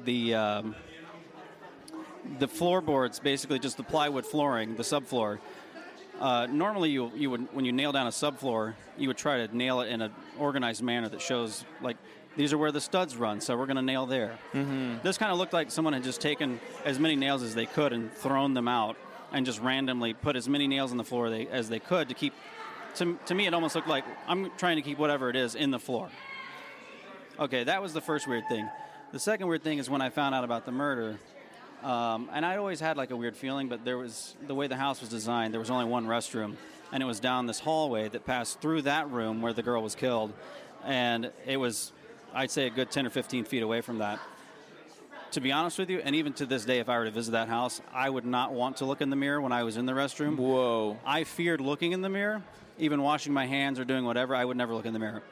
[0.04, 0.74] the um,
[2.38, 5.38] the floorboards, basically just the plywood flooring, the subfloor.
[6.20, 9.56] Uh, normally, you you would when you nail down a subfloor, you would try to
[9.56, 11.96] nail it in an organized manner that shows like
[12.36, 14.38] these are where the studs run, so we're going to nail there.
[14.52, 14.96] Mm-hmm.
[15.02, 17.92] This kind of looked like someone had just taken as many nails as they could
[17.92, 18.96] and thrown them out,
[19.32, 22.14] and just randomly put as many nails in the floor they, as they could to
[22.14, 22.34] keep.
[22.96, 25.70] To, to me, it almost looked like I'm trying to keep whatever it is in
[25.70, 26.10] the floor.
[27.38, 28.68] Okay, that was the first weird thing.
[29.12, 31.18] The second weird thing is when I found out about the murder.
[31.84, 34.76] Um, and I always had like a weird feeling, but there was the way the
[34.76, 35.52] house was designed.
[35.52, 36.56] There was only one restroom,
[36.90, 39.94] and it was down this hallway that passed through that room where the girl was
[39.94, 40.32] killed,
[40.82, 41.92] and it was,
[42.32, 44.18] I'd say, a good ten or fifteen feet away from that.
[45.32, 47.32] To be honest with you, and even to this day, if I were to visit
[47.32, 49.84] that house, I would not want to look in the mirror when I was in
[49.84, 50.38] the restroom.
[50.38, 50.96] Whoa!
[51.04, 52.42] I feared looking in the mirror,
[52.78, 54.34] even washing my hands or doing whatever.
[54.34, 55.22] I would never look in the mirror.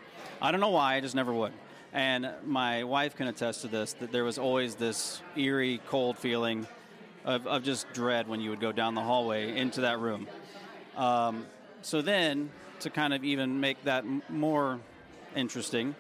[0.43, 0.97] I don't know why.
[0.97, 1.53] I just never would.
[1.93, 6.67] And my wife can attest to this that there was always this eerie, cold feeling
[7.25, 10.27] of, of just dread when you would go down the hallway into that room.
[10.97, 11.47] Um,
[11.83, 14.81] so then, to kind of even make that m- more
[15.37, 15.95] interesting,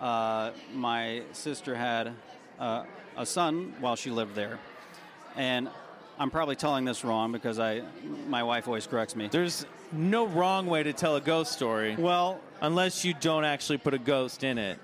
[0.00, 2.12] uh, my sister had
[2.58, 2.84] uh,
[3.16, 4.58] a son while she lived there.
[5.36, 5.68] And
[6.18, 7.82] I'm probably telling this wrong because I
[8.28, 9.28] my wife always corrects me.
[9.28, 11.94] There's no wrong way to tell a ghost story.
[11.96, 14.78] Well, unless you don't actually put a ghost in it,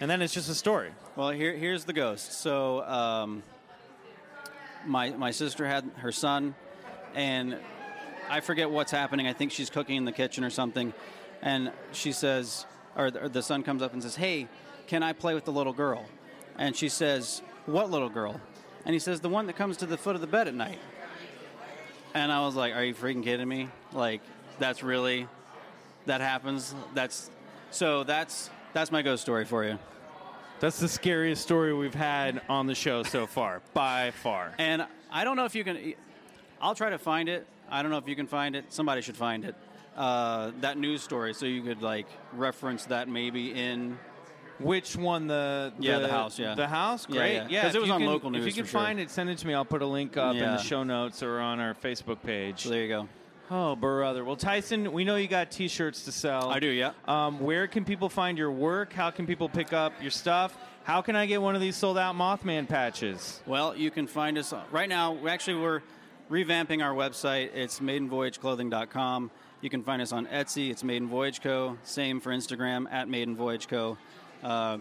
[0.00, 0.90] and then it's just a story.
[1.14, 2.32] Well, here, here's the ghost.
[2.32, 3.42] So, um,
[4.86, 6.54] my my sister had her son,
[7.14, 7.58] and
[8.28, 9.26] I forget what's happening.
[9.26, 10.92] I think she's cooking in the kitchen or something,
[11.42, 12.66] and she says,
[12.96, 14.48] or the, or the son comes up and says, "Hey,
[14.86, 16.04] can I play with the little girl?"
[16.58, 18.40] And she says, "What little girl?"
[18.84, 20.78] And he says, "The one that comes to the foot of the bed at night."
[22.14, 23.68] And I was like, "Are you freaking kidding me?
[23.92, 24.20] Like,
[24.58, 25.26] that's really
[26.06, 26.74] that happens?
[26.94, 27.30] That's
[27.70, 29.78] so that's that's my ghost story for you."
[30.60, 34.52] That's the scariest story we've had on the show so far, by far.
[34.58, 35.94] And I don't know if you can.
[36.60, 37.46] I'll try to find it.
[37.70, 38.66] I don't know if you can find it.
[38.72, 39.54] Somebody should find it.
[39.96, 43.98] Uh, that news story, so you could like reference that maybe in.
[44.58, 45.26] Which one?
[45.26, 46.38] The, yeah, the house.
[46.38, 47.06] Yeah, The house.
[47.10, 47.34] Yeah, Great.
[47.34, 47.46] yeah.
[47.50, 48.80] Yeah, 'Cause it was on can- local news If you can for sure.
[48.80, 49.52] find it, send it to me.
[49.52, 52.64] I'll put a link up in the show notes or on our Facebook page.
[52.64, 53.08] there you go.
[53.50, 54.24] Oh, brother.
[54.24, 56.50] Well, Tyson, we know you got T-shirts to sell.
[56.50, 56.92] I do, yeah.
[57.06, 58.92] Um, where can people find your work?
[58.92, 60.56] How can people pick up your stuff?
[60.82, 63.40] How can I get one of these sold-out Mothman patches?
[63.46, 65.12] Well, you can find us right now.
[65.12, 65.82] We actually we're
[66.30, 67.54] revamping our website.
[67.54, 69.30] It's maidenvoyageclothing.com.
[69.60, 70.70] You can find us on Etsy.
[70.70, 71.78] It's Maiden Voyage Co.
[71.82, 73.96] Same for Instagram at Maiden Voyage Co.
[74.42, 74.78] Uh,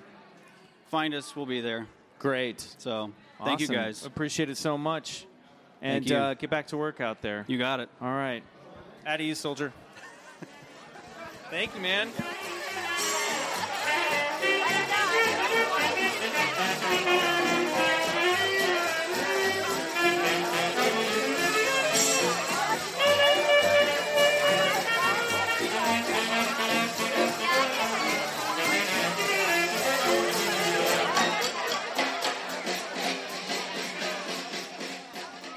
[0.88, 1.36] find us.
[1.36, 1.88] We'll be there.
[2.20, 2.62] Great.
[2.78, 3.12] So
[3.44, 4.06] thank you guys.
[4.06, 5.26] Appreciate it so much.
[5.82, 6.12] And.
[6.12, 7.46] Uh, get back to work out there.
[7.48, 7.90] You got it.
[8.02, 8.44] All right.
[9.06, 9.72] At ease, soldier.
[11.52, 12.10] Thank you, man.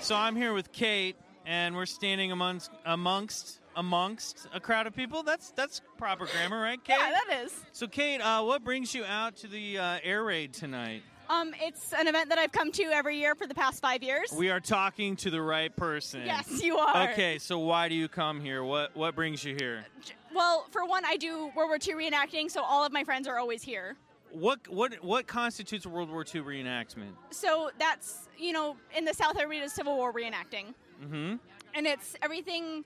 [0.03, 1.17] So I'm here with Kate,
[1.49, 5.23] and we're standing amongst amongst amongst a crowd of people.
[5.23, 6.97] That's that's proper grammar, right, Kate?
[7.01, 7.65] Yeah, that is.
[7.73, 11.03] So, Kate, uh, what brings you out to the uh, air raid tonight?
[11.31, 14.33] Um, it's an event that I've come to every year for the past five years.
[14.33, 16.23] We are talking to the right person.
[16.25, 17.11] Yes, you are.
[17.11, 18.63] Okay, so why do you come here?
[18.63, 19.87] What what brings you here?
[20.35, 23.39] Well, for one, I do World War II reenacting, so all of my friends are
[23.39, 23.97] always here.
[24.33, 27.13] What what what constitutes a World War II reenactment?
[27.31, 31.37] So that's you know in the South does Civil War reenacting, Mm-hmm.
[31.75, 32.85] and it's everything.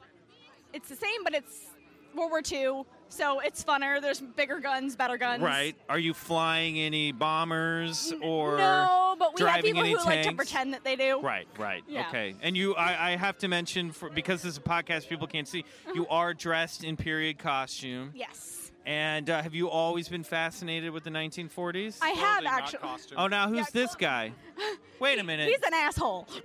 [0.73, 1.67] It's the same, but it's
[2.15, 4.01] World War II, so it's funner.
[4.01, 5.43] There's bigger guns, better guns.
[5.43, 5.77] Right.
[5.89, 10.75] Are you flying any bombers or no, but we have people who like to pretend
[10.75, 11.21] that they do.
[11.21, 11.83] Right, right.
[11.89, 12.09] Yeah.
[12.09, 12.35] Okay.
[12.43, 15.49] And you, I, I have to mention, for, because this is a podcast, people can't
[15.49, 18.13] see, you are dressed in period costume.
[18.15, 18.71] Yes.
[18.85, 21.99] And uh, have you always been fascinated with the 1940s?
[22.03, 22.81] I have actually.
[23.17, 24.33] Oh, now who's this guy?
[25.01, 25.49] Wait a minute.
[25.49, 26.27] He's an asshole.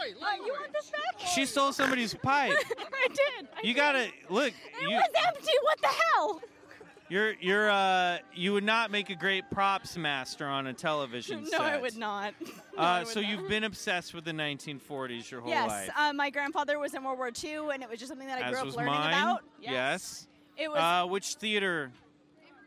[0.00, 1.28] Uh, you want this back?
[1.34, 2.52] She stole somebody's pipe.
[2.52, 3.48] I did.
[3.56, 3.76] I You did.
[3.76, 4.48] gotta look.
[4.48, 5.52] It You, was empty.
[5.62, 6.40] What the hell?
[7.10, 11.58] you're, you're, uh, you would not make a great props master on a television set.
[11.60, 11.64] No.
[11.66, 12.34] I would not.
[12.76, 13.30] No, Uh, I would so not.
[13.30, 15.90] you've been obsessed with the 1940s your whole yes, life.
[15.96, 18.42] uh, my grandfather was in World War II, and it was just something that I
[18.46, 19.12] As grew up was learning mine.
[19.14, 19.42] about.
[19.60, 20.28] Yes.
[20.56, 20.78] It was.
[20.78, 21.90] Uh, which theater?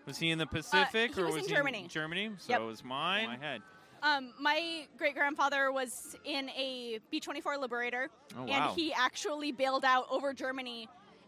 [0.07, 1.81] Was he in the Pacific he or was was in he Germany.
[1.83, 2.31] in Germany?
[2.39, 2.61] So Yep.
[2.61, 3.27] it was mine.
[3.27, 3.61] My head.
[4.03, 9.85] Um, my great grandfather was in a B 24 Liberator, Oh, and he actually bailed
[9.85, 10.87] out over Germany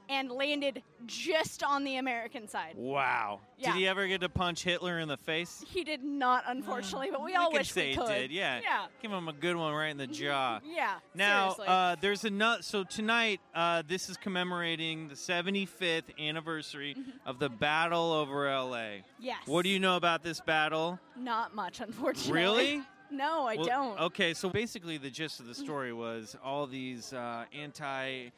[0.10, 2.74] and landed just on the American side.
[2.76, 3.40] Wow.
[3.58, 3.72] Yeah.
[3.74, 5.64] Did he ever get to punch Hitler in the face?
[5.68, 8.08] He did not, unfortunately, but we all wish say we he could.
[8.08, 8.32] did.
[8.32, 8.60] Yeah.
[8.62, 8.86] Yeah.
[9.02, 10.60] Give him a good one right in the jaw.
[10.74, 10.96] Yeah.
[11.14, 12.62] Now, uh, there's another.
[12.64, 16.96] So tonight, uh, this is commemorating the 75th anniversary
[17.26, 18.78] of the battle over LA.
[18.78, 19.02] Mm-hmm.
[19.20, 19.38] Yes.
[19.46, 21.00] What do you know about this battle?
[21.18, 22.34] Not much, unfortunately.
[22.42, 22.82] Really?
[23.12, 24.00] no, I Well, don't.
[24.00, 28.30] Okay, so basically, the gist of the story was all these uh, anti.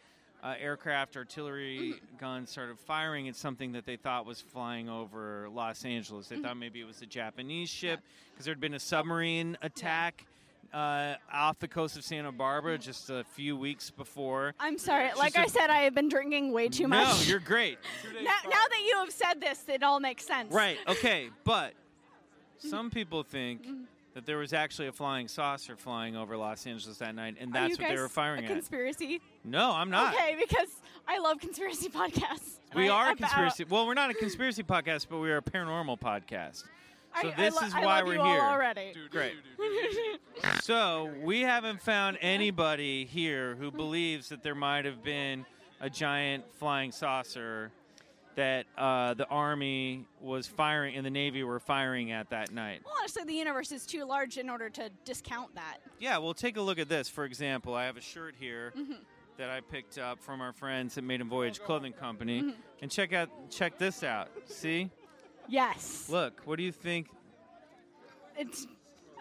[0.45, 5.83] Uh, aircraft artillery guns started firing at something that they thought was flying over Los
[5.83, 6.27] Angeles.
[6.27, 7.99] They thought maybe it was a Japanese ship
[8.31, 10.27] because there had been a submarine attack
[10.71, 14.53] uh, off the coast of Santa Barbara just a few weeks before.
[14.59, 15.09] I'm sorry.
[15.13, 17.07] She Like I said- said, I have been drinking way too much.
[17.07, 17.79] No, you're great.
[18.13, 20.53] now, now that you have said this, it all makes sense.
[20.53, 20.77] Right.
[20.87, 21.29] Okay.
[21.43, 21.73] But
[22.59, 23.65] some people think
[24.15, 27.59] that there was actually a flying saucer flying over Los Angeles that night, and Are
[27.67, 28.51] that's you what they were firing a at.
[28.53, 29.21] conspiracy?
[29.43, 30.13] No, I'm not.
[30.15, 30.69] Okay, because
[31.07, 32.59] I love conspiracy podcasts.
[32.73, 33.65] We I- are a about- conspiracy.
[33.69, 36.63] Well, we're not a conspiracy podcast, but we are a paranormal podcast.
[37.21, 38.41] So I- I this lo- is I why love we're you all here.
[38.41, 38.93] already.
[39.11, 39.33] Great.
[40.61, 45.45] So we haven't found anybody here who believes that there might have been
[45.79, 47.71] a giant flying saucer
[48.35, 52.81] that uh, the Army was firing and the Navy were firing at that night.
[52.85, 55.77] Well, honestly, the universe is too large in order to discount that.
[55.99, 57.07] Yeah, well, take a look at this.
[57.09, 58.97] For example, I have a shirt here Mhm.
[59.37, 62.55] that I picked up from our friends at Maiden Voyage Clothing Company, Mhm.
[62.81, 64.29] and check out check this out.
[64.45, 64.89] See,
[65.47, 66.09] Yes.
[66.09, 66.41] look.
[66.45, 67.07] What do you think?
[68.37, 68.67] It's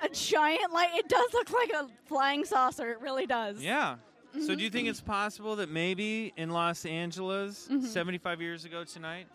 [0.02, 0.90] a giant light.
[0.94, 2.90] It does look like a flying saucer.
[2.90, 3.62] It really does.
[3.62, 3.96] Yeah.
[4.40, 7.84] So, do you think it's possible that maybe in Los Angeles, Mhm.
[7.86, 9.26] 75 years ago tonight,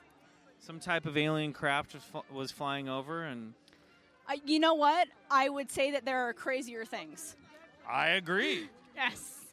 [0.59, 3.23] some type of alien craft was, fl- was flying over?
[3.23, 3.53] And
[4.27, 5.07] Uh, you know what?
[5.31, 7.35] I would say that there are crazier things.
[7.87, 8.69] I agree.
[8.95, 9.45] Yes.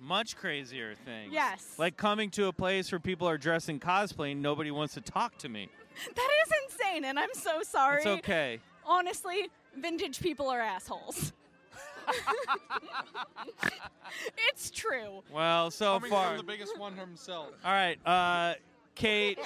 [0.00, 1.32] Much crazier things.
[1.32, 1.74] Yes.
[1.78, 5.00] Like coming to a place where people are dressed in cosplay and nobody wants to
[5.00, 5.68] talk to me.
[6.14, 7.98] That is insane, and I'm so sorry.
[7.98, 8.58] It's okay.
[8.84, 11.32] Honestly, vintage people are assholes.
[14.50, 15.22] it's true.
[15.32, 16.28] Well, so Coming far.
[16.28, 17.48] from the biggest one himself.
[17.64, 18.54] All right, uh,
[18.94, 19.38] Kate.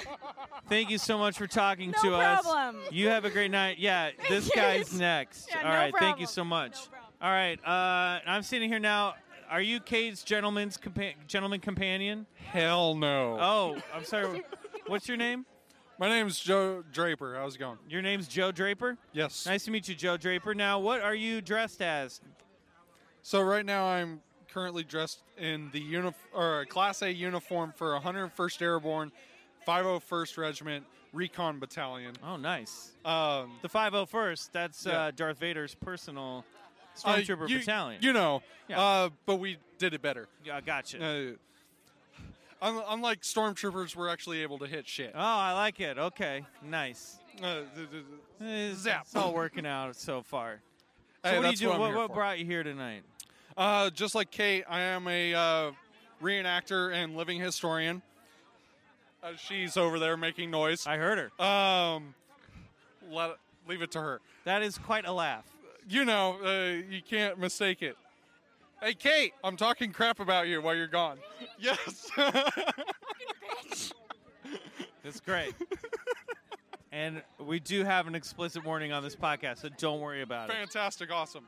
[0.67, 2.45] Thank you so much for talking No to us.
[2.91, 3.77] You have a great night.
[3.79, 4.51] Yeah, this you.
[4.55, 5.49] guy's next.
[5.49, 6.77] Yeah, All no right, thank you so much.
[7.21, 9.15] All right, uh, I'm sitting here now.
[9.49, 12.27] Are you Kate's gentleman's compa- gentleman companion?
[12.35, 13.35] Hell no.
[13.39, 14.43] Oh, I'm sorry.
[14.85, 15.45] What's your name?
[15.97, 17.35] My name's Joe Draper.
[17.35, 17.79] How's it going?
[17.89, 18.95] Your name's Joe Draper.
[19.11, 19.47] Yes.
[19.47, 20.53] Nice to meet you, Joe Draper.
[20.53, 22.21] Now, what are you dressed as?
[23.21, 28.61] So right now I'm currently dressed in the uni- or Class A uniform for 101st
[28.61, 29.11] Airborne,
[29.67, 32.13] 501st Regiment Recon Battalion.
[32.23, 32.91] Oh, nice.
[33.05, 34.51] Um, The 501st.
[34.51, 35.01] That's Yeah.
[35.05, 36.45] uh, Darth Vader's personal
[37.05, 38.01] uh, stormtrooper you, battalion.
[38.01, 38.81] You know, Yeah.
[38.81, 40.27] uh, but we did it better.
[40.43, 41.37] Yeah, gotcha.
[42.61, 45.11] Uh, un- unlike stormtroopers, we're actually able to hit shit.
[45.15, 45.97] Oh, I like it.
[45.97, 47.19] Okay, nice.
[47.41, 47.61] Uh,
[48.73, 49.03] Zap.
[49.03, 50.61] it's all working out so far.
[51.23, 51.69] So Hey, what do you that's do?
[51.69, 53.03] what What, what brought you here tonight?
[53.57, 55.71] Uh, just like Kate, I am a uh,
[56.23, 58.01] reenactor and living historian.
[59.21, 60.87] Uh, she's over there making noise.
[60.87, 61.45] I heard her.
[61.45, 62.15] Um,
[63.11, 63.31] let
[63.67, 64.21] leave it to her.
[64.45, 65.43] That is quite a laugh.
[65.89, 67.97] You know, uh, you can't mistake it.
[68.81, 71.17] Hey, Kate, I'm talking crap about you while you're gone.
[71.59, 72.09] Yes.
[75.03, 75.53] That's great.
[76.91, 80.53] and we do have an explicit warning on this podcast, so don't worry about it.
[80.53, 81.45] Fantastic, awesome.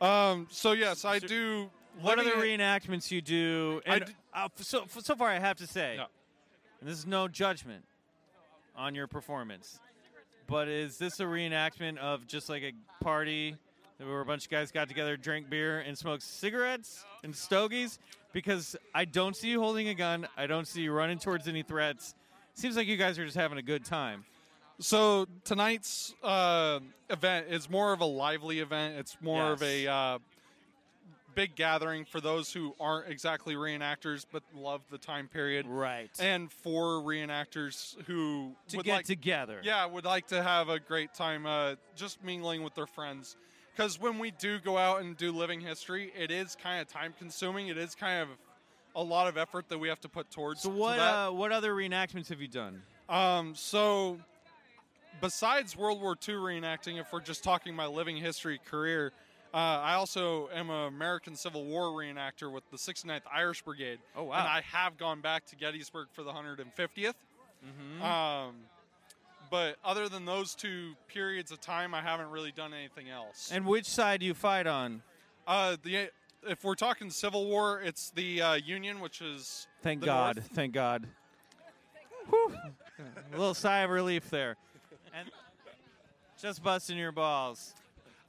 [0.00, 1.70] Um, so yes, I do.
[2.00, 3.80] What living other in- reenactments you do?
[3.86, 5.96] I And d- uh, f- so f- so far, I have to say,
[6.80, 7.84] and this is no judgment
[8.76, 9.80] on your performance,
[10.46, 12.72] but is this a reenactment of just like a
[13.02, 13.56] party
[13.98, 17.98] where a bunch of guys got together, drank beer, and smoked cigarettes and stogies?
[18.34, 20.28] Because I don't see you holding a gun.
[20.36, 22.14] I don't see you running towards any threats.
[22.52, 24.26] Seems like you guys are just having a good time.
[24.78, 28.96] So tonight's uh, event is more of a lively event.
[28.98, 30.18] It's more of a uh,
[31.34, 35.66] big gathering for those who aren't exactly reenactors but love the time period.
[35.66, 36.10] Right.
[36.18, 39.60] And for reenactors who To get like, together.
[39.62, 43.36] Yeah, would like to have a great time uh, just mingling with their friends.
[43.74, 47.14] Because when we do go out and do living history, it is kind of time
[47.18, 47.68] consuming.
[47.68, 48.28] It is kind of
[48.94, 50.62] a lot of effort that we have to put towards.
[50.62, 51.14] So to what that.
[51.14, 52.82] uh, what other reenactments have you done?
[53.10, 54.18] Um, so,
[55.20, 59.12] besides World War II reenacting, if we're just talking my living history career,
[59.54, 63.98] uh, I also am an American Civil War reenactor with the 69th Irish Brigade.
[64.14, 64.38] Oh, wow.
[64.38, 67.14] And I have gone back to Gettysburg for the 150th.
[67.64, 68.02] Mhm.
[68.02, 68.54] Um,
[69.50, 73.50] but other than those two periods of time, I haven't really done anything else.
[73.50, 75.02] And which side do you fight on?
[75.46, 76.10] Uh, the
[76.46, 80.36] if we're talking Civil War, it's the uh, Union, which is Thank the God.
[80.36, 80.50] North.
[80.52, 81.06] Thank God.
[82.28, 82.56] Whew.
[83.32, 84.56] A little sigh of relief there.
[85.16, 85.30] And
[86.40, 87.74] just busting your balls.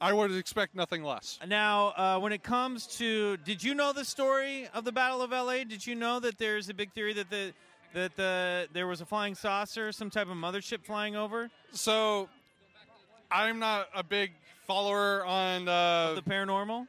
[0.00, 1.38] I would expect nothing less.
[1.46, 5.32] Now, uh, when it comes to, did you know the story of the Battle of
[5.32, 5.64] LA?
[5.64, 7.52] Did you know that there's a big theory that the
[7.94, 11.50] that the there was a flying saucer, some type of mothership flying over?
[11.72, 12.28] So,
[13.30, 14.32] I'm not a big
[14.66, 16.86] follower on uh, the paranormal.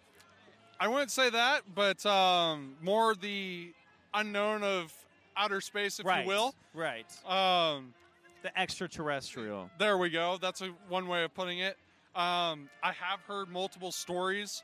[0.80, 3.74] I wouldn't say that, but um, more the
[4.14, 4.94] unknown of
[5.36, 6.22] outer space, if Right.
[6.24, 6.54] you will.
[6.74, 7.06] Right.
[7.28, 7.94] Um,
[8.42, 9.70] the extraterrestrial.
[9.78, 10.38] There we go.
[10.42, 11.78] That's a, one way of putting it.
[12.16, 14.64] Um, I have heard multiple stories.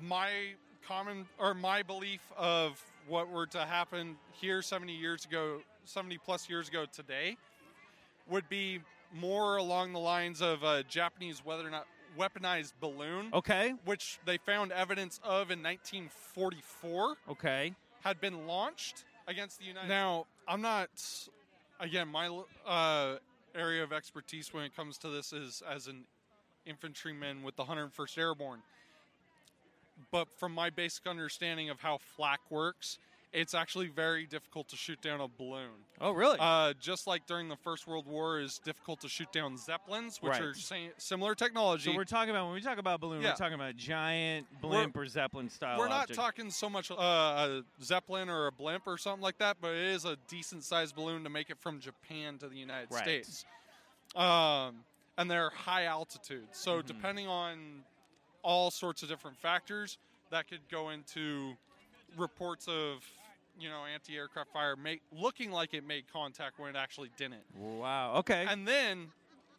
[0.00, 0.30] My
[0.86, 6.48] common or my belief of what were to happen here 70 years ago, 70 plus
[6.48, 7.36] years ago today,
[8.28, 8.80] would be
[9.14, 11.86] more along the lines of a Japanese whether or not
[12.18, 13.28] weaponized balloon.
[13.32, 13.74] Okay.
[13.84, 17.74] Which they found evidence of in 1944 Okay.
[18.02, 20.88] had been launched against the United Now, I'm not,
[21.80, 22.28] again, my
[22.66, 23.16] uh,
[23.54, 26.04] area of expertise when it comes to this is as an
[26.66, 28.60] infantryman with the 101st Airborne.
[30.10, 32.98] But from my basic understanding of how flak works,
[33.32, 35.70] it's actually very difficult to shoot down a balloon.
[36.00, 36.36] Oh, really?
[36.40, 40.32] Uh, just like during the First World War, is difficult to shoot down zeppelins, which
[40.32, 40.42] Right.
[40.42, 41.90] are sa- similar technology.
[41.92, 43.30] So we're talking about when we talk about balloon, Yeah.
[43.30, 45.78] we're talking about giant blimp or zeppelin style.
[45.78, 46.18] We're not object.
[46.18, 49.86] talking so much uh, a zeppelin or a blimp or something like that, but it
[49.86, 53.02] is a decent sized balloon to make it from Japan to the United Right.
[53.02, 53.44] States.
[54.16, 54.84] Um,
[55.16, 56.86] and they're high altitude, so Mm-hmm.
[56.86, 57.84] depending on
[58.42, 59.98] all sorts of different factors,
[60.30, 61.56] that could go into
[62.16, 63.04] reports of
[63.58, 67.42] you know anti-aircraft fire make, looking like it made contact when it actually didn't.
[67.58, 68.14] Wow.
[68.18, 68.46] Okay.
[68.48, 69.08] And then,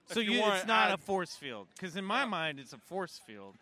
[0.08, 3.20] so you, you, it's not a force field because in my mind it's a force
[3.26, 3.56] field,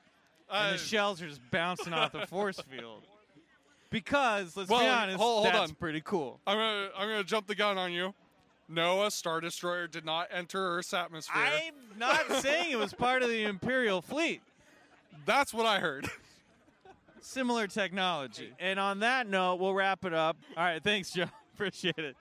[0.52, 3.04] and Uh, the shells are just bouncing off the force field.
[3.92, 5.76] Because let's well, be honest, hold, hold that's on.
[5.76, 6.40] pretty cool.
[6.46, 8.14] I'm gonna I'm gonna jump the gun on you.
[8.72, 11.42] No, a star destroyer did not enter Earth's atmosphere.
[11.42, 14.44] I'm not saying it was part of the Imperial fleet.
[15.26, 16.08] That's what I heard.
[17.22, 18.54] Similar technology.
[18.60, 20.38] And on that note, we'll wrap it up.
[20.56, 21.26] All right, thanks, Joe.
[21.54, 22.16] Appreciate it.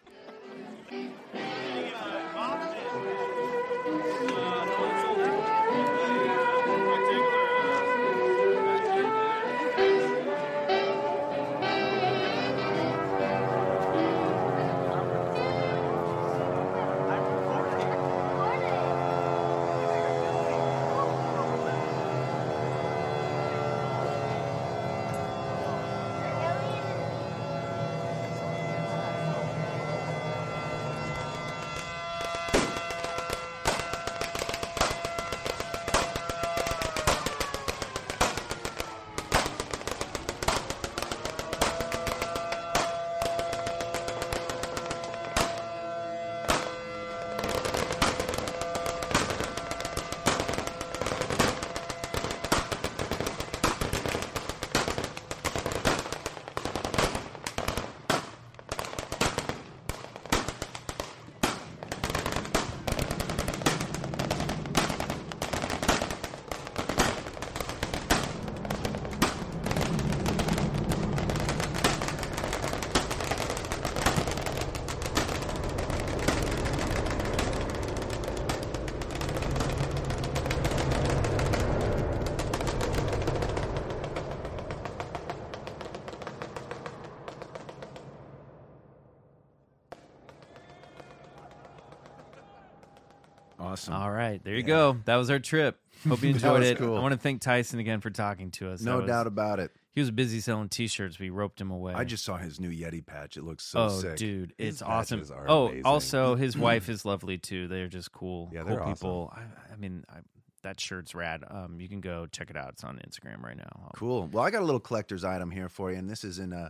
[94.39, 94.67] Right, there you Yeah.
[94.67, 94.99] go.
[95.05, 95.79] That was our trip.
[96.09, 96.79] Hope you enjoyed it.
[96.79, 96.97] cool.
[96.97, 98.81] I want to thank Tyson again for talking to us.
[98.81, 99.71] No was- doubt about it.
[99.93, 101.19] He was busy selling T-shirts.
[101.19, 101.93] We roped him away.
[101.93, 103.37] I just saw his new Yeti patch.
[103.37, 104.15] It looks so oh, sick.
[104.17, 105.25] dude, His it's awesome.
[105.49, 105.87] Oh, amazing.
[105.87, 107.67] also his wife is lovely too.
[107.67, 108.49] They're just cool.
[108.53, 108.95] Yeah, cool they're awesome.
[108.95, 109.35] people.
[109.35, 110.19] I, I mean, I,
[110.63, 111.43] that shirt's rad.
[111.51, 112.69] Um, you can go check it out.
[112.75, 113.91] It's on Instagram right now.
[113.97, 114.29] Cool.
[114.31, 116.57] Well, I got a little collector's item here for you, and this is in a.
[116.57, 116.69] Uh,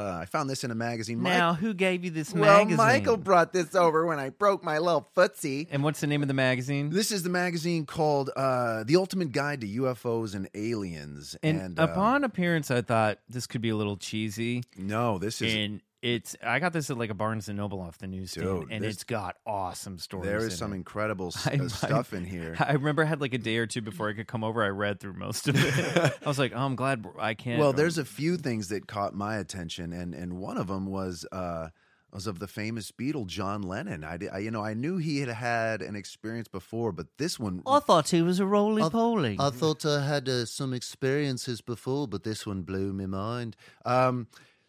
[0.00, 1.20] I found this in a magazine.
[1.20, 2.40] Mike- Now, who gave you this magazine?
[2.40, 2.76] well, magazine?
[2.76, 5.68] Michael brought this over when I broke my little footsie.
[5.70, 6.90] And what's the name of the magazine?
[6.90, 11.84] This is the magazine called uh, "The Ultimate Guide to UFOs and Aliens." And, uh,
[11.84, 14.62] upon appearance, I thought this could be a little cheesy.
[14.76, 15.80] No, this is and
[16.14, 16.36] it's.
[16.42, 18.94] I got this at like a Barnes and Noble off the newsstand, Dude, and this-
[18.94, 20.26] it's got awesome stories.
[20.26, 20.76] there in is some it.
[20.76, 22.54] incredible s- I- uh, I- stuff in here.
[22.60, 24.62] I remember I had like a day or two before I could come over.
[24.62, 26.18] I read through most of it.
[26.24, 27.58] I was like, oh, I'm glad I can't.
[27.60, 31.26] Well, there's a few things that caught my attention, and and one of them was
[31.32, 31.68] uh,
[32.12, 34.02] was of the famous Beatle John Lennon.
[34.04, 37.38] I, di- I you know I knew he had had an experience before, but this
[37.38, 39.36] one I thought he was a roly I- poly.
[39.38, 43.56] I thought I had uh, some experiences before, but this one blew my mind.
[43.84, 44.28] Um,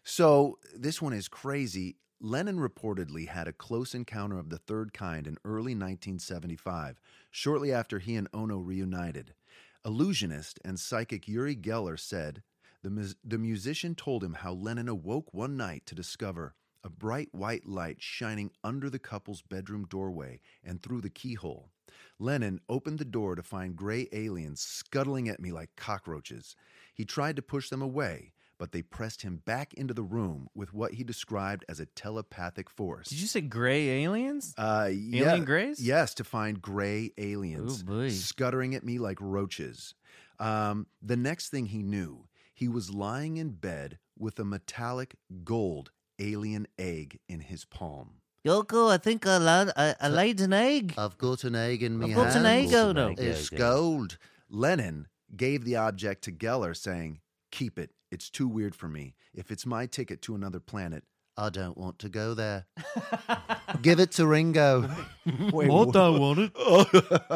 [0.10, 1.97] so this one is crazy.
[2.22, 7.99] Lennon reportedly had a close encounter of the third kind in early 1975, shortly after
[7.99, 9.34] he and Ono reunited.
[9.86, 12.41] Illusionist and psychic Uri Geller said
[12.84, 16.55] the, mus- the musician told him how Lennon awoke one night to discover
[16.86, 21.70] a bright white light shining under the couple's bedroom doorway and through the keyhole.
[22.18, 26.55] Lennon opened the door to find gray aliens scuttling at me like cockroaches.
[26.93, 30.74] He tried to push them away, but they pressed him back into the room with
[30.74, 33.10] what he described as a telepathic force.
[33.10, 34.53] Did you say gray aliens?
[34.58, 35.80] Uh, yeah, Alien grays?
[35.80, 38.10] Yes, to find gray aliens Ooh, boy.
[38.10, 39.93] scuttering at me like roaches.
[40.39, 45.91] Um, the next thing he knew, he was lying in bed with a metallic gold
[46.19, 48.15] alien egg in his palm.
[48.45, 50.94] Yoko, I think I, laid, I, I laid an egg.
[50.98, 52.68] I've got an egg in me I've got an hand.
[52.68, 53.15] egg, Odo.
[53.18, 53.57] It's Yeah, yeah.
[53.57, 54.18] gold.
[54.49, 57.19] Lennon gave the object to Geller, saying,
[57.52, 57.91] Keep it.
[58.11, 59.15] It's too weird for me.
[59.34, 61.03] If it's my ticket to another planet,
[61.39, 62.65] I don't want to go there.
[63.81, 64.89] Give it to Ringo.
[65.51, 66.51] Wait, What wha- I want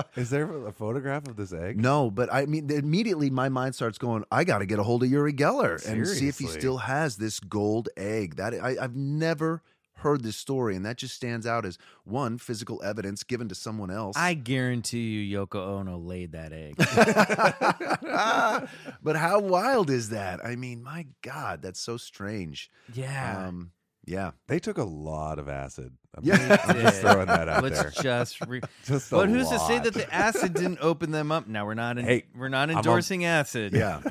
[0.18, 1.80] Is there a photograph of this egg?
[1.80, 4.24] No, but I mean, immediately my mind starts going.
[4.32, 6.60] I got to get a hold of Uri Geller and see if he Seriously.
[6.60, 8.38] still has this gold egg.
[8.38, 9.62] That I, I've never
[10.02, 13.90] heard this story, and that just stands out as one physical evidence given to someone
[13.90, 14.16] else.
[14.18, 16.76] I guarantee you, Yoko Ono laid that egg.
[19.04, 20.44] but how wild is that?
[20.46, 22.70] I mean, my God, that's so strange.
[22.94, 23.48] Yeah.
[23.48, 23.72] Um,
[24.06, 24.32] yeah.
[24.48, 25.94] They took a lot of acid.
[26.16, 26.38] I'm, Yeah.
[26.58, 27.92] just, I'm just throwing that out Let's there.
[28.02, 31.48] just, re- Just a but who's to say that the acid didn't open them up?
[31.48, 31.98] Now we're not.
[31.98, 33.74] In, Hey, we're not I'm a- endorsing acid.
[33.74, 34.02] Yeah.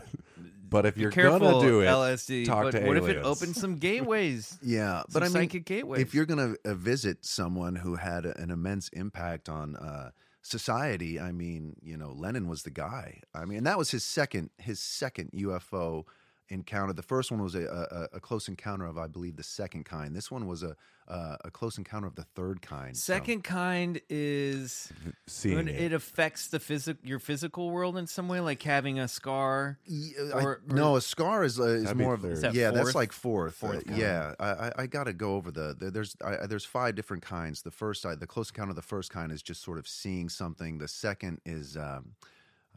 [0.70, 2.46] But if you're careful, gonna do it, LSD.
[2.46, 3.26] talk but to what if it aliens.
[3.26, 4.56] opens some gateways?
[4.62, 6.00] Yeah, Some but I mean, psychic gateways.
[6.00, 10.10] if you're going to uh, visit someone who had a- an immense impact on uh,
[10.42, 13.20] society, I mean, you know, Lennon was the guy.
[13.34, 16.04] I mean, and that was his second his second UFO
[16.50, 16.92] encounter.
[16.92, 20.14] The first one was a, a, a close encounter of, I believe, the second kind.
[20.14, 20.76] This one was a
[21.08, 22.96] uh, a close encounter of the third kind.
[22.96, 24.92] so- Second kind is
[25.26, 25.80] seeing when it.
[25.80, 29.78] it affects the physic your physical world in some way, like having a scar.
[29.90, 32.32] I- or- or- no, a scar is, uh, is more of third.
[32.32, 33.54] Is that yeah, that's like fourth.
[33.56, 36.46] Fourth Uh, yeah, I, I, I got to go over the, the there's I, I-
[36.46, 37.62] there's five different kinds.
[37.62, 40.28] The first side, the close encounter of the first kind is just sort of seeing
[40.28, 40.78] something.
[40.78, 42.12] The second is um,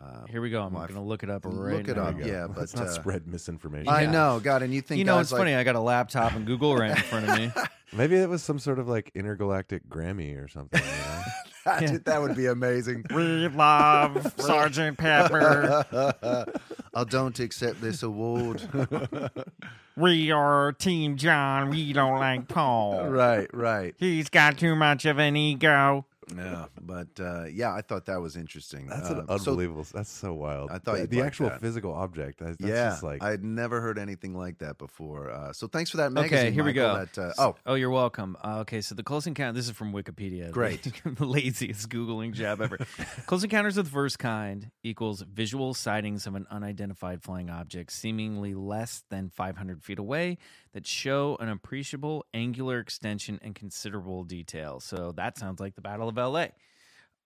[0.04, 0.64] uh, Here we go.
[0.64, 2.04] I'm well, going to look it up right look it now.
[2.08, 2.20] up.
[2.20, 3.88] Yeah, but Let's not uh, spread misinformation.
[3.90, 4.12] I Yeah.
[4.12, 5.56] know, God, and you think You know, guys it's like, funny.
[5.56, 7.52] I got a laptop and Google right in front of me.
[7.94, 10.82] Maybe it was some sort of like intergalactic Grammy or something.
[10.82, 11.22] You know?
[11.66, 13.06] that, that would be amazing.
[13.14, 15.86] We love Sergeant Pepper.
[16.96, 18.62] I don't accept this award.
[19.96, 21.70] We are Team John.
[21.70, 23.08] We don't like Paul.
[23.10, 23.94] right, right.
[24.00, 26.06] He's got too much of an ego.
[26.36, 28.88] Yeah, but uh, yeah, I thought that was interesting.
[28.88, 29.86] That's Uh, an so- unbelievable.
[29.94, 30.72] that's so wild.
[30.72, 31.62] I thought the, the like actual that.
[31.62, 32.40] physical object.
[32.40, 35.30] That's, that's yeah, just like I'd never heard anything like that before.
[35.32, 36.40] Uh, so thanks for that magazine.
[36.40, 37.06] Okay, here we go.
[37.14, 38.38] That, uh, oh, oh, you're welcome.
[38.44, 39.54] Uh, okay, so the close encounter.
[39.54, 40.52] This is from Wikipedia.
[40.52, 40.84] Great.
[40.84, 42.78] the laziest googling job ever.
[43.26, 48.54] close encounters of the first kind equals visual sightings of an unidentified flying object, seemingly
[48.54, 50.38] less than 500 feet away,
[50.74, 54.80] that show an appreciable angular extension and considerable detail.
[54.80, 56.52] So that sounds like the Battle of L.A.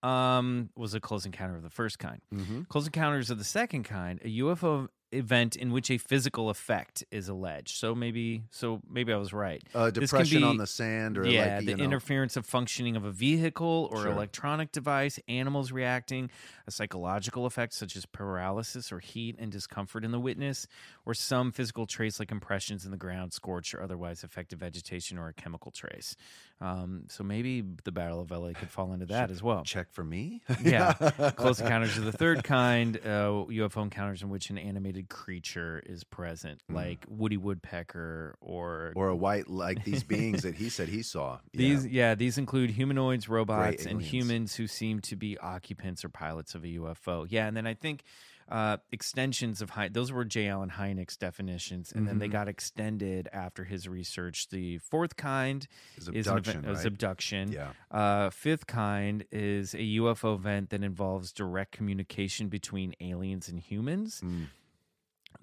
[0.02, 2.20] Um, was a close encounter of the first kind.
[2.32, 2.62] Mm-hmm.
[2.62, 7.28] Close encounters of the second kind, a UFO event in which a physical effect is
[7.28, 7.76] alleged.
[7.76, 9.62] So maybe, so maybe I was right.
[9.74, 12.96] Uh, depression be- on the sand or, like, yeah, you the know- interference of functioning
[12.96, 14.12] of a vehicle or Sure.
[14.12, 16.30] electronic device, animals reacting,
[16.66, 20.66] a psychological effect such as paralysis or heat and discomfort in the witness,
[21.06, 25.28] or some physical trace like impressions in the ground, scorched or otherwise affected vegetation or
[25.28, 26.16] a chemical trace.
[26.60, 29.62] Um, so maybe the Battle of LA could fall into that as well.
[29.64, 30.42] Check for me.
[30.62, 30.92] yeah.
[31.36, 36.04] Close encounters of the third kind, uh, UFO encounters in which an animated creature is
[36.04, 41.02] present, like Woody Woodpecker or or a white like these beings that he said he
[41.02, 41.38] saw.
[41.52, 41.58] Yeah.
[41.58, 46.54] these, yeah, these include humanoids, robots, and humans who seem to be occupants or pilots
[46.54, 47.26] of a UFO.
[47.28, 48.02] Yeah, and then I think
[48.50, 50.48] uh, extensions of Hy- those were J.
[50.48, 52.32] Allen Hynek's definitions, and then they Mhm.
[52.32, 54.48] got extended after his research.
[54.48, 55.66] The fourth kind
[55.98, 57.52] Is is, abduction, event- is abduction.
[57.52, 57.72] Yeah.
[57.90, 64.22] Uh, fifth kind is a UFO event that involves direct communication between aliens and humans.
[64.24, 64.46] Mm.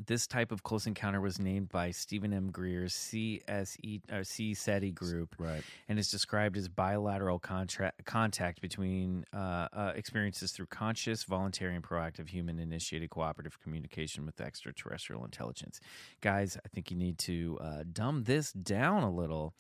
[0.04, 2.52] This type of close encounter was named by Steven M.
[2.52, 9.68] Greer's CSE or C SETI group, right, and is described as bilateral contact between uh,
[9.72, 15.80] uh, experiences through conscious, voluntary, and proactive human-initiated cooperative communication with extraterrestrial intelligence.
[16.20, 19.54] Guys, I think you need to uh, dumb this down a little.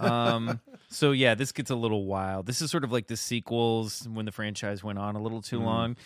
[0.00, 2.46] Um, so yeah, this gets a little wild.
[2.46, 5.60] This is sort of like the sequels when the franchise went on a little too
[5.60, 5.64] Mhm.
[5.64, 5.96] long.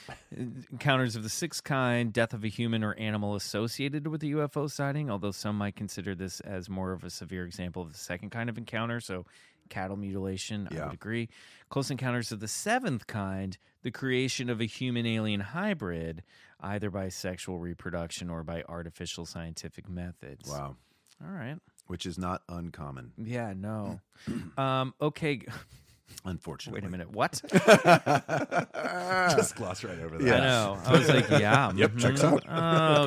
[0.70, 3.34] Encounters of the sixth kind, death of a human or animal
[3.70, 7.46] associated with the UFO sighting, although some might consider this as more of a severe
[7.46, 8.98] example of the second kind of encounter.
[8.98, 9.26] So,
[9.68, 11.28] cattle mutilation, I would agree.
[11.68, 16.24] Close encounters of the seventh kind, the creation of a human alien hybrid,
[16.58, 20.50] either by sexual reproduction or by artificial scientific methods.
[20.50, 20.74] Wow.
[21.24, 21.56] All right.
[21.86, 23.12] Which is not uncommon.
[23.16, 24.00] Yeah, no.
[24.58, 25.42] um, okay.
[26.24, 26.80] Unfortunately.
[26.80, 27.10] Wait a minute.
[27.10, 27.40] What?
[29.36, 30.40] Just gloss right over I that.
[30.42, 30.78] know.
[30.84, 31.72] I was like, yeah.
[31.76, 32.46] Yep, checks out.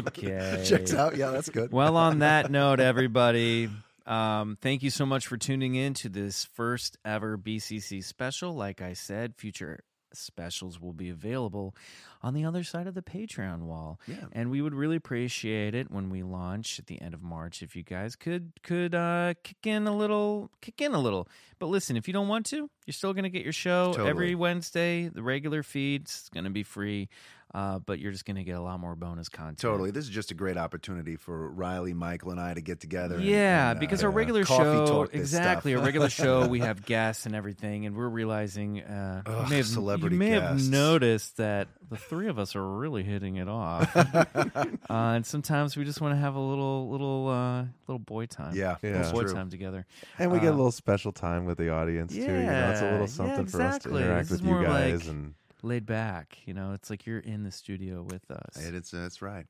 [0.07, 0.63] Okay.
[0.67, 1.15] Checks out.
[1.15, 1.71] Yeah, that's good.
[1.71, 3.69] Well, on that note, everybody,
[4.05, 8.53] um, thank you so much for tuning in to this first ever BCC special.
[8.55, 9.84] Like I said, future
[10.15, 11.76] specials will be available
[12.22, 13.99] on the other side of the Patreon wall.
[14.07, 14.15] Yeah.
[14.31, 17.76] And we would really appreciate it when we launch at the end of March if
[17.76, 21.27] you guys could could uh kick in a little kick in a little.
[21.60, 24.10] But listen, if you don't want to, you're still going to get your show Totally.
[24.10, 27.10] every Wednesday, the regular feeds, it's going to be free.
[27.53, 29.59] Uh, but you're just going to get a lot more bonus content.
[29.59, 29.91] Totally.
[29.91, 33.19] This is just a great opportunity for Riley, Michael, and I to get together.
[33.19, 35.80] Yeah, and, uh, because our regular coffee show, talk this exactly, stuff.
[35.81, 39.65] our regular show, we have guests and everything, and we're realizing uh, you may have,
[39.67, 43.95] celebrity you may have noticed that the three of us are really hitting it off,
[44.35, 48.55] uh, and sometimes we just want to have a little, little, uh, little boy time.
[48.55, 48.97] Yeah, Yeah.
[48.97, 49.34] little boy true.
[49.34, 49.85] time together,
[50.17, 52.21] And we get a Uh, little special time with the audience too.
[52.21, 54.63] You know, it's a yeah, little yeah, something for us to interact This with you
[54.63, 55.34] guys like and
[55.64, 56.38] laid back.
[56.45, 58.57] You know, it's like you're in the studio with us.
[58.57, 59.45] Hey, It's, that's right.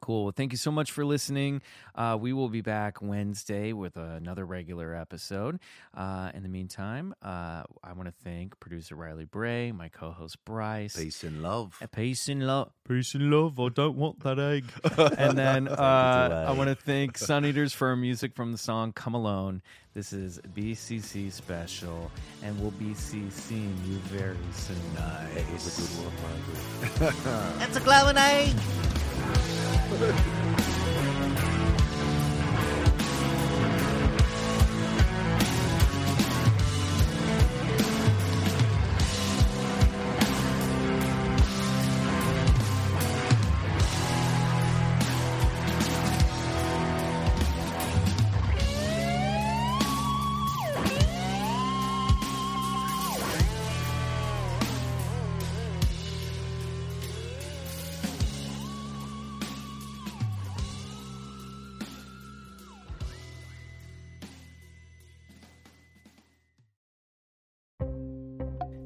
[0.00, 0.24] Cool.
[0.24, 1.62] Well, thank you so much for listening.
[1.94, 5.60] Uh, we will be back Wednesday with another regular episode.
[5.96, 10.96] Uh, in the meantime, uh, I want to thank producer Riley Bray, my co-host Bryce.
[10.96, 11.78] Peace and love.
[11.80, 12.72] Uh, Peace and love.
[12.86, 13.58] Peace and love.
[13.60, 14.64] I don't want that egg.
[15.18, 18.92] and then uh, I want to thank Sun Eaters for our music from the song
[18.92, 19.62] "Come Alone."
[19.94, 22.10] This is BCC special,
[22.42, 24.76] and we'll be seeing you very soon.
[24.96, 25.78] Nice.
[25.78, 27.58] a good one, Margaret.
[27.58, 29.53] That's a glowing egg.
[29.96, 30.33] Thank you.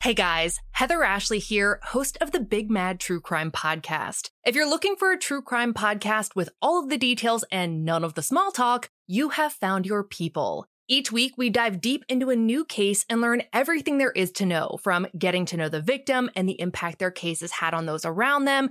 [0.00, 4.30] Hey guys, Heather Ashley here, host of the Big Mad True Crime Podcast.
[4.46, 8.04] If you're looking for a true crime podcast with all of the details and none
[8.04, 10.66] of the small talk, you have found your people.
[10.86, 14.46] Each week, we dive deep into a new case and learn everything there is to
[14.46, 17.86] know from getting to know the victim and the impact their case has had on
[17.86, 18.70] those around them,